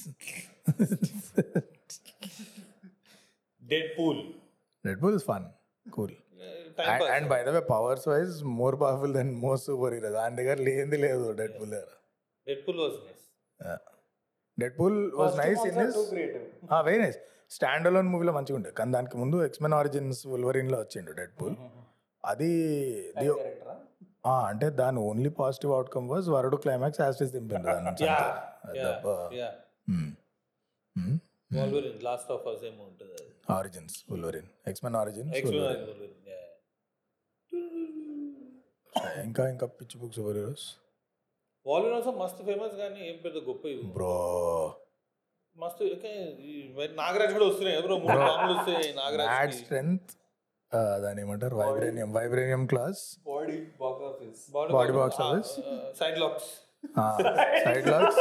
[3.61, 4.17] Deadpool.
[4.85, 5.45] Red bull is fun
[5.85, 6.15] cool.
[7.15, 10.97] And by the way powers wise more powerful than most super hero దాని దగ్గర లేనిది
[11.05, 11.91] లేదు Deadpool దగ్గర
[12.47, 13.25] Deadpool was nice.
[14.79, 15.77] Deadpool was nice in
[16.09, 16.45] creative.
[16.85, 17.19] Very nice
[17.51, 21.55] stand alone మూవీలో మంచిగా ఉండే కానీ దానికి ముందు ఎక్స్మెన్ ఆరిజిన్స్ ఉల్వరిన్లో వచ్చిండు డెడ్ పూల్
[22.23, 22.51] అది
[24.43, 28.05] అంటే దాని ఓన్లీ పాజిటివ్ అవుట్కమ్ వాజ్ వరుడు క్లైమాక్స్ యాస్టిస్ దింపిండు దాని నుంచి
[32.67, 33.17] ఏమో ఉంటుంది.
[33.55, 34.95] Origins Wolverine X Men
[36.27, 36.45] yeah.
[39.23, 40.65] ఇంకా ఇంకా పిచ్చి book super heroes
[41.65, 43.83] Wolverine also మస్తు ఫేమస్ కానీ ఏం పెద్ద గొప్ప ఇవి.
[43.95, 44.13] బ్రో.
[45.57, 45.83] మస్తు
[46.99, 50.11] నాగరాజ్ కూడా వస్తున్నాయి బ్రో మూడు పాములు వస్తాయి నాగరాజ్ స్ట్రెంగ్త్
[51.03, 51.55] దాని ఏమంటారు?
[51.61, 54.39] Vibranium vibranium claws Body box office.
[54.75, 55.51] Body box office.
[55.99, 56.49] Side locks
[57.65, 58.19] side locks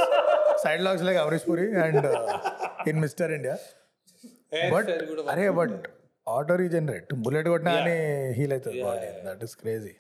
[0.64, 2.06] side locks like Amrish Puri and
[2.90, 3.56] in Mister India
[4.74, 4.90] but
[5.32, 5.74] అరే బట్
[6.26, 7.96] ఆటో రీజనరేట్ బుల్లెట్ కొట్టినా అని
[8.38, 9.94] హీల్ అవుతుంది బాడీ దట్ ఇస్ క్రేజీ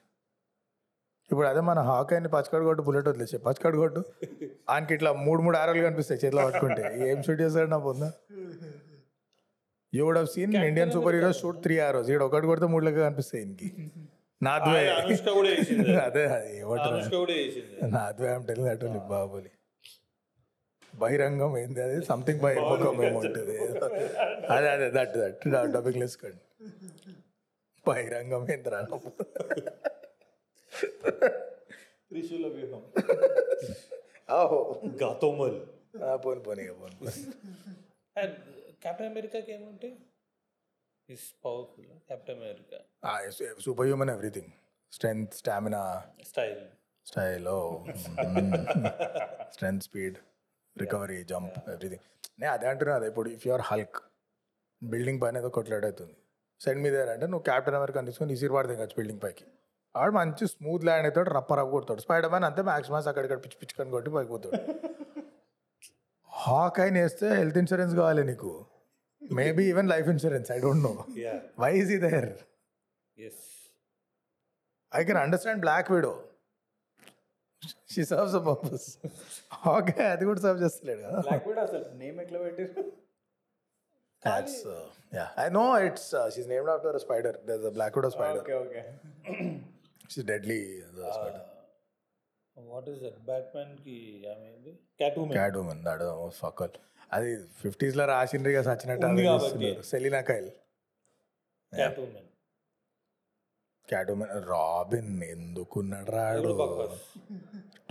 [1.32, 3.36] ఇప్పుడు అదే మన హాకాయని పచ్చకడు కొట్టు bullet వదిలేసే.
[3.44, 4.00] పచ్చకడు కొట్టు.
[4.68, 6.82] ఆయనకి ఇట్లా మూడు మూడు ఆరోలు కనిపిస్తాయి చేతిలో పట్టుకుంటే.
[7.08, 8.08] ఏం షూట్ చేస్తాడు నా పొందా
[9.92, 13.42] you would seen Indian super heroes shoot three arrows ఇక్కడ ఒకటి కొడితే మూడు లెక్క కనిపిస్తాయి
[13.44, 13.68] ఈయనకి.
[14.40, 14.78] నాద్వే
[16.04, 16.22] అదే
[17.92, 19.50] నాద్వే ఐమ్ టెలింగ్ ఓన్లీ బాహుబలి
[20.94, 21.98] బహిరంగం ఏంది అది?
[22.08, 23.54] సంథింగ్ బహిర్ముఖం ఏమో ఉంటుంది
[24.50, 25.38] అదే అదే దట్ దట్
[25.74, 26.42] డబ్బింగ్ లేసుకోండి
[27.84, 28.80] బహిరంగం ఏంద్రా?
[32.10, 32.82] త్రిశూల వ్యూహం.
[34.38, 34.58] ఆహో
[35.02, 35.58] గతోమల్
[36.24, 37.22] పోని పోనీ ఇక పోని పోనీ.
[38.16, 38.36] అండ్
[38.84, 39.94] కెప్టెన్ అమెరికాకి ఏముంటాయి
[41.08, 42.78] is powerful Captain America
[43.66, 44.50] super human everything
[44.92, 45.82] strength stamina
[46.30, 46.62] style
[47.06, 47.48] style
[49.54, 50.18] strength speed
[50.76, 52.04] recovery jump everything
[52.40, 53.98] నేను అదే అంటున్నా అదే ఇప్పుడు ఇఫ్ యువర్ హల్క్
[54.82, 56.14] బిల్డింగ్ పైన ఏదో కొట్లాడవుతుంది
[56.60, 59.44] సెండ్ మీద అంటే నువ్వు క్యాప్టెన్ అమెరికా తీసుకొని ఈసీర్ పడితే ఇంకా బిల్డింగ్ పైకి.
[59.94, 62.00] ఆడు మంచి స్మూత్ ల్యాండ్ అవుతాడు రప్ప రప్ప కొడతాడు.
[62.04, 64.60] స్పైడర్ మ్యాన్ అంతే మ్యాక్స్ మ్యాక్స్ అక్కడిక్కడ పిచ్చి పిచ్చుకొని కొట్టి పైకి పోతాడు
[66.30, 68.52] హాక్ అయిన వేస్తే హెల్త్ ఇన్సూరెన్స్ కావాలి నీకు.
[69.22, 70.94] Maybe even life insurance I don't know
[71.64, 72.30] why is he there
[74.92, 76.14] I can understand Black Widow
[77.92, 78.88] she serves a purpose
[79.76, 81.00] okay అది కూడా సర్వ్ చేస్తలేడు.
[81.06, 82.84] కదా బ్లాక్ అసలు నేమ్ ఎట్లా పెట్టారు?
[84.22, 84.82] That's uh,
[85.16, 85.30] yeah.
[85.44, 87.32] I know it's uh, she's named after a spider.
[87.46, 88.42] There's a black widow spider.
[88.42, 88.80] Okay okay
[90.96, 91.42] The spider.
[92.56, 93.94] What is that బ్యాట్మెన్కి
[94.32, 95.16] ఆమె ఏంది cat
[95.60, 96.74] women was oh, fuck all.
[97.10, 97.30] అది
[97.62, 99.06] ఫిఫ్టీస్లో రాసిండ్రు ఇక సచ్చినట్టు.
[99.90, 100.50] Selina Kyle
[102.04, 102.28] Catwoman
[104.14, 106.52] Catwoman Robin ఎందుకున్నాడు రాడు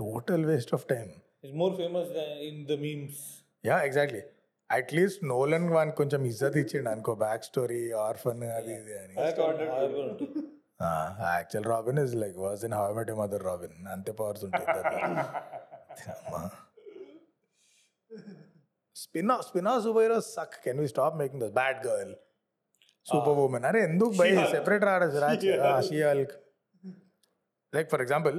[0.01, 1.07] total waste of time
[1.43, 2.11] is more famous
[2.49, 3.21] in the memes
[3.63, 4.23] yeah exactly
[4.69, 9.15] at least Nolan వానికి కొంచెం ఇజ్జత్ ఇచ్చిండు అనుకో బ్యాక్ స్టోరీ ఆర్ఫన్ అది ఇది అని.
[11.31, 14.65] Actual Robin is like was in how met mother Robin అంతే పవర్స్ ఉంటాయి
[18.95, 22.13] spin spin off super hero suck can we stop making this bad girl
[23.05, 25.53] super woman అరే ఎందుకు బై సెపరేట్ రాడచ్చు
[25.89, 26.33] షియాల్క్
[27.73, 28.37] like for example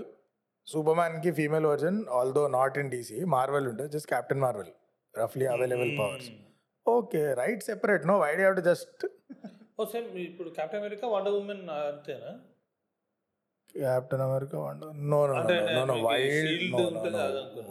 [0.66, 4.72] super మ్యాన్కి female version although not in DC Marvel ఉంటుంది just Captain Marvel
[5.14, 6.28] రఫ్లీ available powers
[6.86, 9.02] okay right separate no idea to just
[9.82, 12.32] oh same ఇప్పుడు Captain America wonder women అంతేనా?
[13.74, 14.58] Captain America
[15.12, 15.42] no no
[15.76, 17.04] no no wild no no.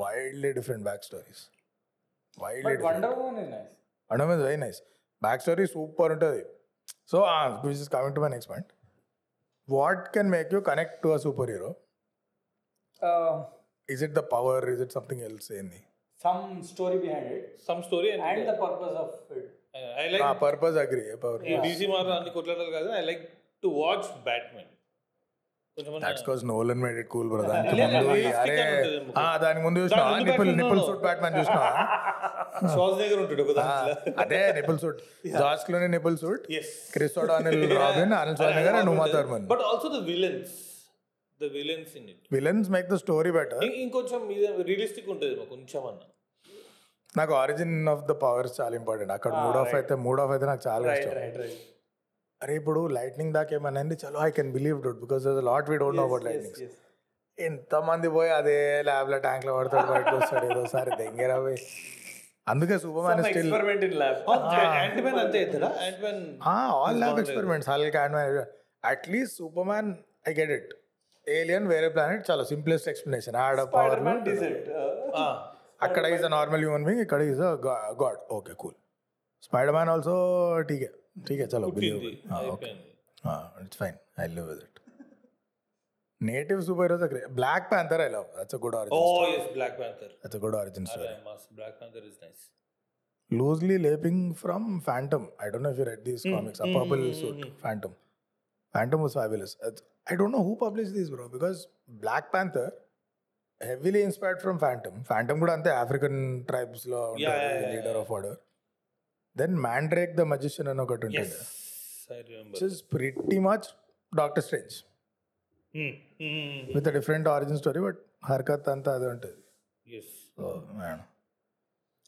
[0.04, 1.43] Wildly different back stories
[2.38, 3.76] wildly different Wonder Woman is nice
[4.10, 4.80] and is very nice
[5.21, 6.41] back story super ఉంటుంది.
[7.12, 7.17] So
[7.65, 8.71] which is coming to my next point
[9.67, 11.71] what can make you connect to a super hero
[13.89, 15.82] is it the power is it something else ఏంది
[16.19, 19.52] some story behind it some story and the purpose of it
[19.98, 23.24] I like purpose agree power DC మార్ అన్ని కొట్లాడాలి కాదు I like
[23.63, 24.69] to watch Batman
[26.04, 28.90] that's cause Nolan made it cool bro దానికి లేదు,
[29.65, 30.82] ముందు చూసిన దాని nipple Batman nipple.
[30.88, 31.60] Suit Batman చూసిన
[32.74, 33.62] శ్వాస దగ్గర ఉంటాడు ఒక
[34.24, 35.00] అదే nipple suit
[35.36, 36.44] George Clooney nipple suit
[36.96, 40.54] Chris O'Donnell Robin Arnold Schwarzenegger and Uma Thurman but also the villains
[41.42, 44.22] the villains in it villains make the story better ఇంకొంచెం
[44.69, 46.02] realistic ఉంటుంది కొంచెం అన్న
[47.15, 49.12] నాకు ఆరిజిన్ ఆఫ్ ద పవర్స్ చాలా important.
[49.15, 51.17] అక్కడ mood off అయితే mood off అయితే నాకు చాలా ఇష్టం
[52.41, 56.05] అరే ఇప్పుడు లైట్నింగ్ దాకా ఏమన్నా చలో I can believe doubt because lot we don't know
[56.09, 56.62] about lightning
[57.37, 58.55] ఎంతమంది పోయి అదే
[58.87, 61.59] ల్యాబ్లో ట్యాంక్లో పడతాడు బయటకు వస్తాడు ఏదోసారి దెంగేరా పోయి.
[62.47, 64.17] అందుకే Superman still experiment in lab
[64.75, 66.21] Ant-Man అంతే అవుతారా Ant-Man
[66.77, 68.17] all lab experiments Hulk and
[68.83, 69.35] at least
[69.71, 69.89] Superman
[70.27, 70.71] I get it
[71.27, 74.01] alien వేరే ప్లానెట్ చాలా సింప్లెస్ట్ ఎక్స్ప్లెనేషన్ ఆడ పవర్
[75.86, 77.54] అక్కడ is a normal human being ఇక్కడ is a
[78.02, 78.77] god okay cool
[79.77, 80.15] Spider-Man also
[80.69, 80.90] ఠీకే
[81.29, 81.69] ఠీకే చలో
[82.56, 82.71] okay
[83.65, 84.79] it's fine I live with it
[86.21, 87.06] native super heroes
[87.40, 90.58] Black Panther I love that's a good oh origin yes Black Panther that's a good
[90.62, 91.13] origin story
[91.60, 92.44] Black Panther is nice
[93.32, 95.21] loosely laping from Phantom.
[95.40, 96.60] I don't know if you read these comics.
[96.60, 97.92] A purple suit, Phantom.
[98.75, 99.52] Phantom was fabulous.
[99.67, 101.60] It's- I don't know who published these, bro, because
[102.04, 102.25] Black
[103.62, 104.93] Heavily inspired from Phantom.
[105.09, 107.01] Phantom కూడా అంతే African ట్రైబ్స్లో
[107.73, 108.37] leader of order
[109.35, 111.35] then Mandrake the magician అని ఒకటి ఉంటుంది.
[112.93, 113.67] Pretty much
[114.13, 114.75] Doctor Strange
[116.73, 119.39] with different origin story but హర్కత్ అంతా అదే ఉంటుంది.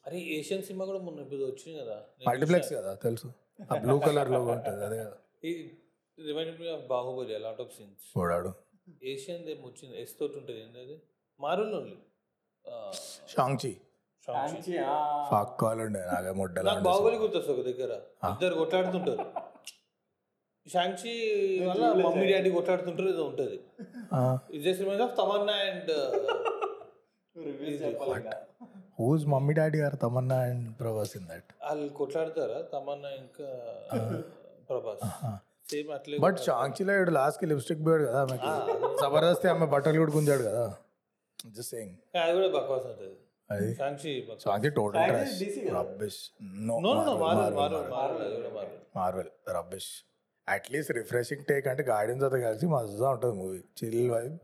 [0.06, 1.98] అరే Asian cinema కూడా మొన్న ఇప్పుడు వచ్చింది కదా?
[2.28, 3.28] మల్టీప్లెక్స్ కదా తెలుసు.
[3.64, 5.16] ఆ బ్లూ కలర్లో ఉంటుంది అదే కదా.
[6.18, 8.04] Remind me of Baahubali lot of scenes
[9.12, 10.96] Asian ఏమో వచ్చింది ఎస్ తోటి ఉంటుంది ఏంది అది?
[11.40, 11.98] మారుల్ ఓన్లీ
[13.34, 13.72] షాంగ్చి
[15.32, 17.92] ఫాక్ కాల్ ఉండే నాగే ముడ్డల నాకు బాహుబలి గుర్తొస్తుంది ఒక దగ్గర.
[18.32, 19.26] ఇద్దరు కొట్లాడుతుంటారు.
[20.74, 21.14] షాంక్షి
[21.70, 23.58] వల్ల మమ్మీ డాడీ కొట్లాడుతుంటారు ఏదో ఉంటుంది.
[25.06, 25.92] Of Tamannaah and
[29.00, 31.50] whose mummy daddy are Tamannaah and Prabhas in that.
[31.66, 32.60] వాళ్ళు కొట్లాడతారా?
[32.74, 33.48] తమన్నా ఇంకా
[34.70, 35.04] ప్రభాస్.
[35.72, 38.54] సేమ్ అట్లే బట్ షాంగ్చిలో ఇడు లాస్ట్కి లిప్స్టిక్ పోయాడు కదా ఆమెకి.
[39.02, 40.66] జబర్దస్త్ ఆమె బట్టలు కూడా గుంజాడు కదా.
[41.44, 43.16] జస్ట్ సేయింగ్ అది కూడా బక్వాస్ ఉంటుంది
[43.50, 43.68] అది.
[43.74, 44.12] షాంక్షి
[44.44, 45.12] Shang Chi total?
[45.76, 46.20] Rubbish
[46.68, 49.92] no no no మారు మారు మారు అది కూడా మారు Marvel rubbish
[50.48, 54.38] at least refreshing take అంటే గార్డెన్స్ అంతా కలిసి మజా ఉంటుంది movie chill vibe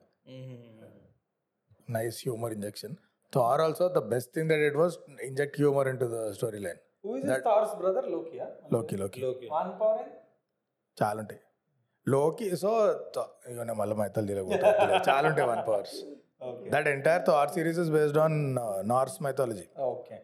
[1.89, 2.95] nice humour injection
[3.33, 6.79] Thor also the best thing that it was inject humour in to the story line
[7.39, 9.21] stars brother లోకియా Loki Loki
[10.97, 11.41] చాలా ఉంటాయి
[12.07, 12.69] లోకి so
[13.75, 14.69] మళ్ళీ మైతలు తిరగబోతా
[15.09, 15.97] చాలా ఉంటాయి one powers
[16.73, 18.37] that entire Thor series is based on
[18.91, 20.17] Norse mythology okay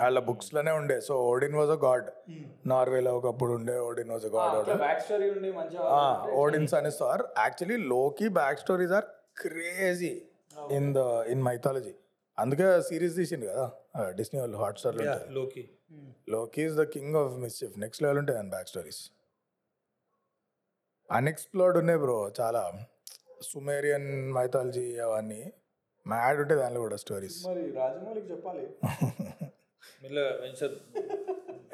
[0.00, 2.06] వాళ్ళ బుక్స్లోనే ఉండే so Odin was a god
[2.72, 4.70] నార్వేలో ఒకప్పుడు ఉండే Odin was a god
[6.42, 9.08] Odin's అని sir actually Loki back stories are
[9.42, 10.12] crazy
[10.78, 11.02] in the
[11.34, 11.94] in mythology
[12.38, 13.64] అందుకే series తీసిండు కదా.
[14.18, 14.96] Disney వాళ్ళు Hotstar.
[15.30, 15.62] Loki
[16.30, 19.00] Loki is the king of mischief next level ఉంటాయి back stories
[21.08, 22.62] unexplored ఉన్నాయి bro చాలా.
[23.48, 25.42] Sumerian mythology అవన్నీ.
[26.06, 28.64] Mad ఉంటాయి దానిలో కూడా స్టోరీస్ మరి రాజమౌళికి చెప్పాలి.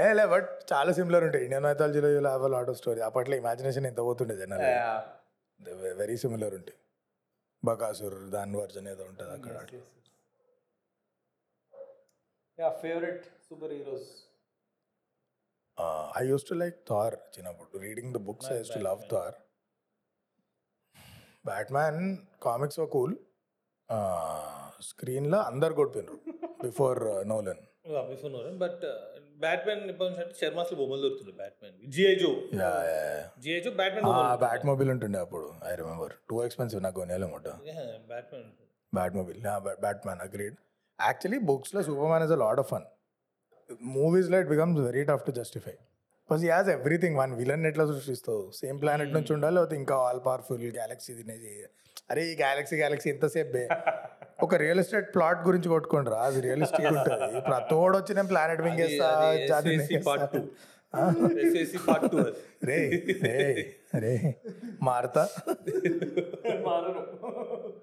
[0.04, 1.42] ఏ లే బట్ చాలా సిమిలర్ ఉంటాయి.
[1.46, 4.68] ఇండియన్ మైథాలజీలో హ్యావ్ లాట్ ఆఫ్ స్టోరీ అప్పట్లో ఇమాజినేషన్ ఎంత పోతుండే జనాలు?
[6.00, 6.76] వెరీ సిమిలర్ ఉంటాయి.
[7.62, 9.54] బకాసుర్ దాని వర్జన్ ఏదో ఉంటుంది అక్కడ.
[12.58, 14.10] Yeah favourite super heroes
[16.20, 17.70] I use to like Thor చిన్నప్పుడు.
[17.86, 19.34] Reading the books I use to love Thor
[21.46, 22.02] Batman
[22.42, 23.14] comics cool
[24.86, 26.18] స్క్రీన్లో అందరు కొట్టిపోయినారు
[26.64, 27.62] before Nolan
[28.10, 28.84] before but
[29.40, 32.30] Batman ఇప్పటి నుంచి అంటే శర్మాస్లో బొమ్మలు దొరుకుతుంది Batman GI Joe
[33.42, 34.06] GI Joe Batman
[34.44, 37.48] bat mobile ఉంటుండే అప్పుడు ఐ రిమెంబర్ టూ ఎక్స్పెన్సివ్ నాకు కొనేలేమట
[38.12, 38.48] Batman
[38.92, 39.40] bat mobile
[39.80, 40.56] Batman agreed
[40.98, 42.86] actually బుక్స్లో super man is a lot of fun
[43.96, 45.76] మూవీస్లో it becomes very tough to justify
[46.26, 48.50] because he has everything one villain ఎట్లా సృష్టిస్తావు?
[48.52, 51.52] Same planet నుంచి ఉండాలి లేకపోతే ఇంకా all powerful Galaxy తినేది
[52.10, 53.62] అరే ఈ గ్యాలక్సీ గ్యాలక్సీ ఎంతసేపు బే?
[54.44, 56.16] ఒక రియల్ ఎస్టేట్ ప్లాట్ గురించి కొట్టుకోండి రా.
[56.20, 57.38] అది రియలిస్టిక్ ఉంటుంది.
[57.38, 59.08] ఇప్పుడు ఆ తోడు వచ్చి నేను ప్లానెట్ మింగేస్తా
[62.62, 62.76] రే
[63.22, 63.38] రే
[63.94, 64.12] రే.
[64.82, 65.22] మారుతా?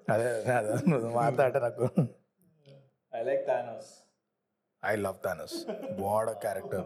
[0.10, 0.74] అదే అదే
[1.16, 1.86] మారుతా అంటే నాకు.
[3.14, 3.92] I like Thanos
[4.84, 5.56] I love Thanos
[6.00, 6.86] what character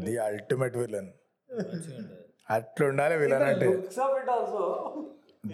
[0.00, 1.10] the ultimate villain
[2.48, 3.66] అట్లా ఉండాలి విలన్ అంటే.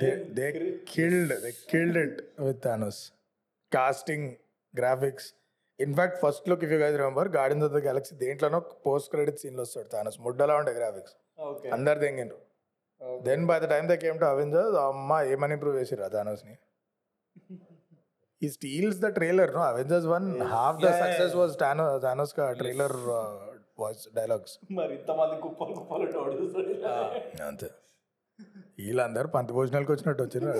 [0.00, 0.46] They they
[0.92, 3.00] killed they killed it with Thanos
[3.72, 4.28] casting
[4.74, 5.28] graphics
[5.78, 9.62] in fact first look if you guys remember Guardians of the Galaxy దేంట్లోనో post credit సీన్లో
[9.66, 11.14] వస్తాడు Thanos ముడ్డలా ఉండే graphics
[11.76, 12.40] అందరు తెంగిండ్రు
[13.22, 16.54] then by the time the came to Avengers అమ్మ ఏమని improve చేసిరా థానస్ని
[18.44, 22.96] he steals the trailer no Avengers one half the success was Thanos Thanos కా trailer
[23.80, 26.04] voice dialogues మరి ఇంతమంది కుప్పలు కుప్పలు
[27.46, 27.68] అంతే.
[28.78, 30.52] వీళ్ళందరూ పంత భోజనాలకు వచ్చినట్టు వచ్చారు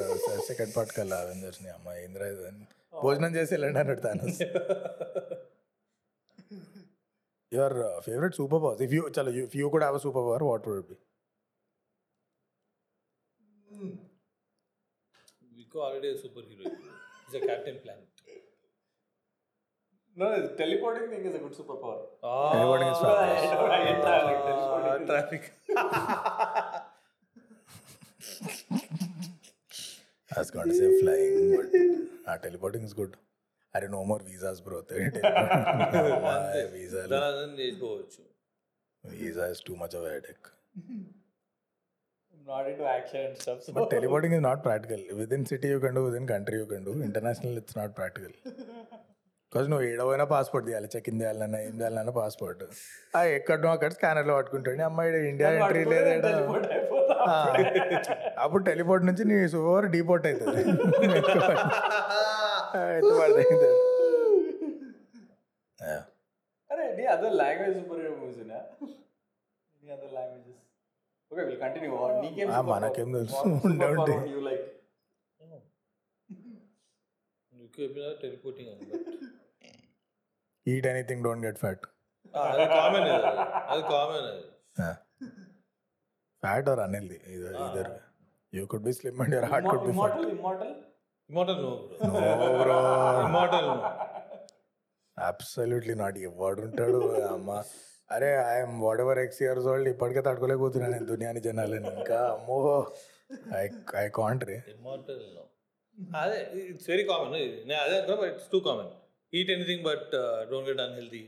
[0.49, 2.45] సెకండ్ పార్ట్ కల్లా అవెంజర్స్ని అమ్మ ఏంద్రా ఇది?
[2.51, 2.65] అని.
[3.03, 4.39] భోజనం చేసి వెళ్ళండి అన్నట్టు Thanos
[7.53, 7.75] your
[8.07, 10.97] favourite super powers if you చలో ఇఫ్ యూ కూడా have super power what would be
[15.57, 16.71] మీకు already super hero
[17.34, 18.06] Is a captain plan
[20.18, 20.28] No,
[20.58, 22.00] teleporting thing is a good superpower.
[22.54, 23.02] Teleporting is
[25.10, 25.48] traffic
[30.30, 31.70] I was going to say flying, but
[32.28, 33.14] uh, teleporting is good.
[33.76, 34.78] అరే no more visas bro
[36.74, 38.24] visa దాని చేసుకోవచ్చు
[39.04, 41.13] visa is too much of headache I'm
[42.45, 43.59] not into action and stuff.
[43.67, 43.73] So.
[43.77, 45.03] But teleporting is not practical
[45.37, 48.35] within city you can do within country you can do international it's not practical
[49.53, 50.89] because నువ్వు ఏడవైనా passport తీయాలి.
[50.95, 52.63] Check in చేయాలన్నా ఏం చేయాలన్నా passport
[53.17, 54.83] ఆ ఎక్కడ నువ్వు అక్కడ స్కానర్లో పట్టుకుంటాడు.
[54.89, 56.11] అమ్మాయి ఇండియా ఎంట్రీ లేదు
[58.45, 58.63] అప్పుడు.
[58.71, 60.65] టెలిపోర్ట్ నుంచి నీ సూపర్ డీపోర్ట్ అవుతుంది
[66.71, 70.54] అరే నీ other language super hero movies నీ other languages
[71.35, 71.91] okay will continue
[72.23, 73.39] నీకేం మనకేం తెలుసు.
[73.69, 74.15] ఉండే ఉంటే.
[74.33, 74.65] యూ లైక్
[77.53, 78.87] మీకు చెప్పిన టెలిపోర్టింగ్ అని
[80.67, 81.85] eat anything don't get fat
[82.45, 83.83] అది కామన్ అది.
[83.91, 84.43] కామన్ అది.
[86.43, 87.91] ఫ్యాట్ ఆర్ అనిల్ది ఇదర్ either
[88.53, 90.75] you could be slim and your heart could be fat immortal
[91.31, 91.73] immortal no
[92.07, 92.79] bro no bro
[93.27, 93.77] immortal no
[95.17, 97.01] absolutely not ఎవడు ఉంటాడు
[97.35, 97.51] అమ్మ.
[98.11, 98.75] అరే I'm
[99.05, 102.59] whatever X years old ఇప్పటికే తట్టుకోలేకపోతున్నాను నేను దునియాని జనాలని ఇంకా అమ్మో
[103.57, 103.65] ఐ
[103.99, 105.45] ఐ కాంట్ రే ఇమోటల్ నో
[106.19, 107.33] అదే ఇట్స్ వెరీ కామన్
[107.63, 108.93] నేను అదే అనుకున్నా but it's too common
[109.33, 110.11] eat anything but
[110.51, 111.25] don't get unhealthy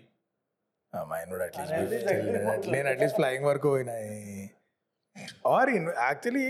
[0.93, 1.79] mind కూడా Unhealthy.
[1.79, 4.13] At least like remote నేను అట్లీస్ట్ ఫ్లయింగ్ వరకు పోయినాయి
[5.51, 6.47] or in actually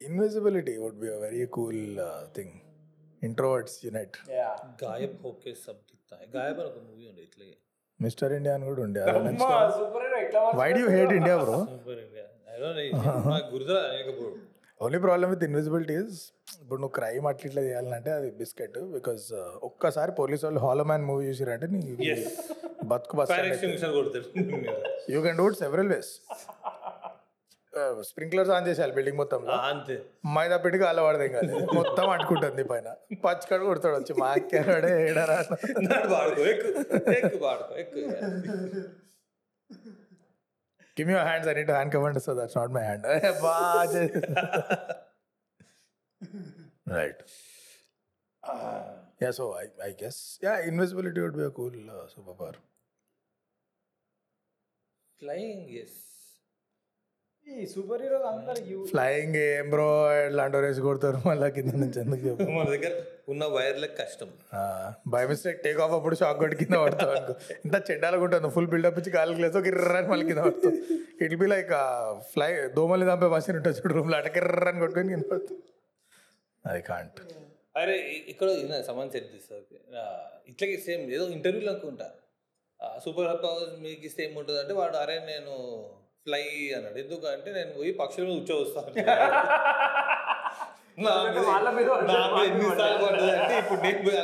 [0.00, 1.82] invisibility would be a very cool
[2.36, 2.54] thing
[3.22, 4.48] introverts unite yeah
[4.82, 7.46] గాయబ్ హోకే సబ్ దిక్తా హై గాయబ్ అని ఒక మూవీ ఉంది ఇట్లా
[8.02, 9.02] మిస్టర్ ఇండియా అని కూడా ఉండే.
[10.60, 11.36] Why do hate India.
[11.44, 11.58] Bro
[14.80, 16.16] only problem with invisibility is
[16.62, 19.26] ఇప్పుడు నువ్వు క్రైమ్ అట్లా ఇట్లా చేయాలంటే అది బిస్కెట్ బికాస్
[19.62, 21.80] ఒక్కసారి పోలీస్ వాళ్ళు హాలో మ్యాన్ మూవీ చూసిరంటే నీ
[22.92, 23.30] బతుకు bus
[25.12, 26.12] you can do it several ways
[28.08, 29.94] sprinklers on చేసేయాలి బిల్డింగ్ మొత్తం అంతే.
[30.34, 31.52] మైదా పిండి కాల పడదేం కాదు.
[31.78, 32.88] మొత్తం అంటుకుంటుంది పైన.
[33.24, 35.38] పచ్చికడు కొడతాడు వచ్చి మా అక్కాడే ఏడరా
[35.86, 36.68] నాడు వాడుకో ఎక్కు
[37.18, 38.00] ఎక్కు వాడుకో ఎక్కు.
[40.96, 43.06] Give your hands I need to hand command so that's not my hand
[46.96, 47.22] right
[49.22, 51.78] yeah so I I guess yeah invisibility would be a cool
[52.14, 52.58] super power
[55.20, 55.98] flying yes
[57.72, 59.86] super hero అందరు flying ఏం bro
[60.28, 61.18] ఇలాంటి రేసి కొడతారు.
[61.28, 62.46] మళ్ళీ కింద నుంచి ఎందుకు చెప్పు?
[62.56, 62.92] మన దగ్గర
[63.32, 64.30] ఉన్న వైర్లకు కష్టం.
[65.12, 67.34] బై మిస్టేక్ టేక్ ఆఫ్ అప్పుడు షాక్ కొట్టి కింద పడతావు అనుకో.
[67.66, 70.74] ఇంత చెడ్డాలకు ఉంటుంది ఫుల్ బిల్డప్ ఇచ్చి గాలికి లేదో గిర్రని మళ్ళీ కింద పడతావు.
[71.26, 71.72] ఇట్ బి లైక్
[72.32, 75.60] ఫ్లై దోమల్ని చంపే మషిన్ ఉంటుంది చూడు రూమ్లో అట గిర్రని కొట్టుకొని కింద పడతావు.
[76.64, 77.20] అది కాంట్
[77.80, 77.96] అరే
[78.32, 78.48] ఇక్కడ
[78.90, 79.64] సమాన్ సెట్ తీస్తారు
[80.52, 82.08] ఇట్లాగే సేమ్ ఏదో ఇంటర్వ్యూలో అనుకుంటా
[83.04, 85.52] సూపర్ పవర్స్ మీకు ఇస్తే ఏముంటుంది అంటే వాడు అరే నేను
[86.26, 86.42] ఫ్లై
[86.74, 86.98] అన్నాడు.
[86.98, 88.90] ఎందుకంటే నేను పోయి పక్షుల మీద ఉచ్చ వస్తాను
[91.04, 91.44] నా మీద-
[92.46, 94.18] ఎన్నిసార్లు పడ్డది అంటే ఇప్పుడు నేను పోయి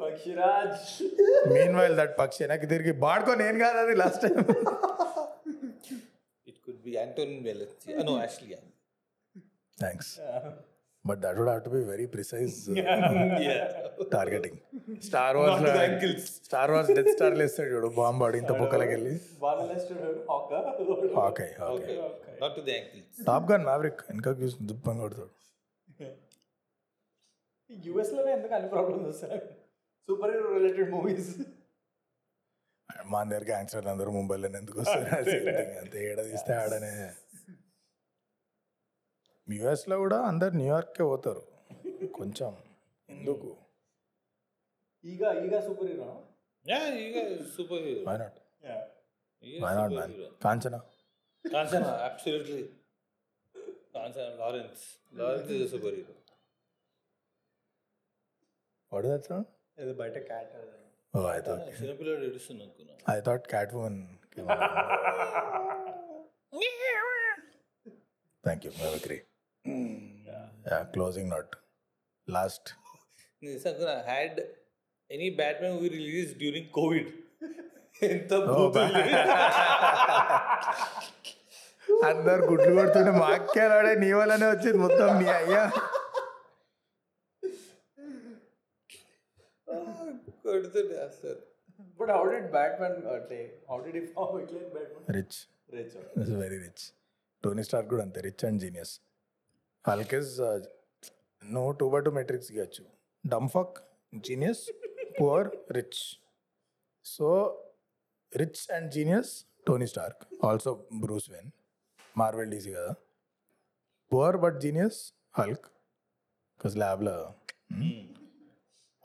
[0.00, 0.82] పక్షిరాజ్.
[1.50, 4.36] మీన్ వైల్ దట్ పక్షి నాకు తిరిగి బాడుకో నేను కాదు అది last time
[6.46, 8.58] it could be యాంటోనిన్ వెలెన్సీ no actually
[9.78, 10.12] thanks
[11.04, 12.56] but that would have to be very precise
[14.16, 14.58] targeting
[15.08, 16.26] star Not to the Wars.
[16.46, 19.14] Star Wars Death Star లేస్తాడు చూడు బాంబ్ వాడు ఇంత పొక్కలకి వెళ్ళి.
[21.28, 21.94] Okay okay
[23.30, 25.32] Top Gun Maverick వెనక చూసి దుప్పని కొడతాడు.
[27.70, 29.40] యుఎస్లోనే ఎందుకు అన్ని ప్రాబ్లమ్స్ వస్తాయి?
[30.08, 31.30] సూపర్ హీరో రిలేటెడ్ మూవీస్
[33.12, 35.06] మా దగ్గర గ్యాంగ్స్టర్లు అందరూ ముంబైలో ఎందుకు వస్తారు.
[35.80, 36.90] అంతే ఏడ తీస్తే ఆడనే.
[39.48, 41.42] యుఎస్లో కూడా అందరు న్యూయార్క్కే పోతారు.
[42.18, 42.52] కొంచెం
[43.08, 43.48] ఎందుకు?
[45.04, 46.08] Eega Eega super hero
[46.66, 47.16] yeah Eega
[47.56, 48.02] super hero.
[48.10, 48.38] Why not
[49.64, 50.14] why not man
[50.44, 50.80] Kanchana?
[51.44, 52.60] Kanchana absolutely
[53.96, 54.84] Kanchana Lawrence.
[55.20, 56.14] Lawrence is super hero.
[58.92, 59.48] What that song
[59.82, 60.54] ఏదో బయట క్యాట్
[61.14, 62.94] ఓ ఐ థాట్ చిన్నపిల్లడు ఏడుస్తుంది అనుకున్నా.
[63.16, 64.00] I thought cat woman
[68.44, 68.72] thank you
[69.64, 71.52] మెమక్రీ yeah closing not
[72.28, 72.68] last
[73.42, 74.40] నిజంగా had
[75.10, 77.10] any Batman movie release during Covid
[78.06, 79.00] ఎంత Oh, బూతులు.
[82.06, 85.62] అందరు గుడ్లు కొడుతుంటే మా అక్కాడే నీ వల్లనే వచ్చింది మొత్తం నీ అయ్యా
[90.44, 91.36] కొడుతుండే అసలు
[92.00, 93.38] బట్ హౌ డిడ్ బ్యాట్మెన్ అంటే
[93.70, 95.38] హౌ డిడ్ హీ ఫామ్ ఇట్లా Batman rich
[95.72, 96.84] rich is very rich
[97.44, 98.94] Tony Stark కూడా అంతే రిచ్ అండ్ జీనియస్
[99.88, 100.14] హల్క్
[101.44, 102.84] నువ్వు టూ బై టూ మెట్రిక్స్ ఇవ్వచ్చు
[103.26, 103.78] dumbfuck
[104.14, 104.70] genius
[105.20, 106.02] poor rich.
[107.04, 107.28] So
[108.36, 110.46] rich and genius Tony Stark.
[110.46, 111.50] Also Bruce Wayne.
[112.18, 112.94] Marvel DC కదా.
[114.12, 115.66] Poor but genius Hulk.
[115.66, 117.34] Because ల్యాబ్లో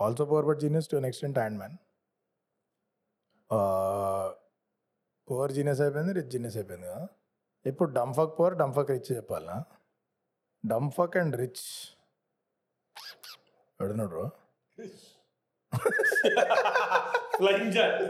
[0.02, 1.78] also poor but genius to an extent Ant Man.
[5.32, 7.08] Poor genius అయిపోయింది rich genius అయిపోయింది కదా.
[7.66, 9.64] ఇప్పుడు డంఫక్ poor డంఫక్ rich చెప్పాలనా
[10.64, 11.66] dumbfuck and rich
[17.76, 18.02] Jat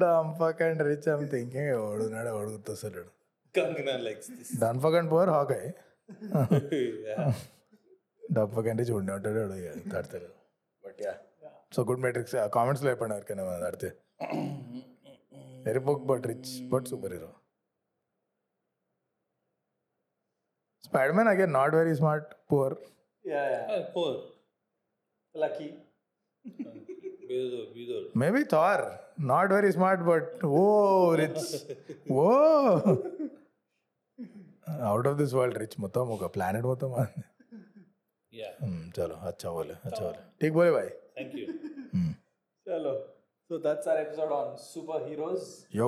[0.00, 3.04] dumbfuck and rich I'm thinking ఎవడున్నాడు ఎవడు గుర్తొస్తాడు
[3.54, 5.68] Kangana likes this dumbfuck and poor Hawkeye
[8.36, 9.40] dumbfuck and rich ఉండే ఉంటాడు
[9.94, 10.28] తడతాడు.
[10.84, 11.14] But yeah
[11.76, 13.88] so good matrix కామెంట్స్లో చెప్పండి ఎవరికైనా తడితే.
[15.66, 17.30] Very book but rich but super hero
[21.17, 22.75] Spider again not very smart poor
[23.25, 23.61] yeah yeah
[23.95, 24.17] poor
[25.35, 25.69] lucky
[27.29, 28.85] బీదో బీదోడు maybe Thor
[29.31, 30.61] not very smart but oh
[31.21, 31.47] rich
[32.17, 32.27] oh
[34.87, 37.21] out of this world rich మొత్తం ఒక planet మొత్తం మాది.
[38.33, 41.45] Yeah Hmm, చలో అచ్చా బోలే అచ్చా బోలే ఠీక్ బోలే భాయ్ thank you
[42.65, 42.93] చలో
[43.49, 44.51] so that's our episode on
[45.07, 45.87] superheroes yo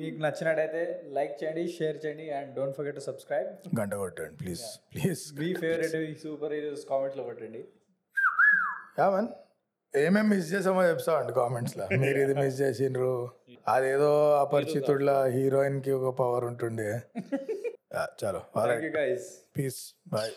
[0.00, 0.82] మీకు నచ్చినట్టయితే
[1.16, 3.48] లైక్ చేయండి షేర్ చేయండి and don't forget to subscribe.
[3.78, 4.64] గంట కొట్టండి ప్లీజ్
[4.94, 5.22] ప్లీజ్.
[5.40, 7.62] మీ ఫేవరెట్ సూపర్ హీరోస్ కామెంట్లో పెట్టండి
[8.98, 9.30] యా మన్
[9.94, 13.12] ఏమేమి మిస్ చేసామో చెప్తా అండి కామెంట్స్లో మీరు ఇది మిస్ చేసిండ్రు.
[13.74, 14.12] అదేదో
[14.42, 16.88] అపరిచితుడ్ల హీరోయిన్కి ఒక పవర్ ఉంటుండే.
[18.20, 18.40] చలో.
[19.56, 19.80] Piece
[20.14, 20.32] bye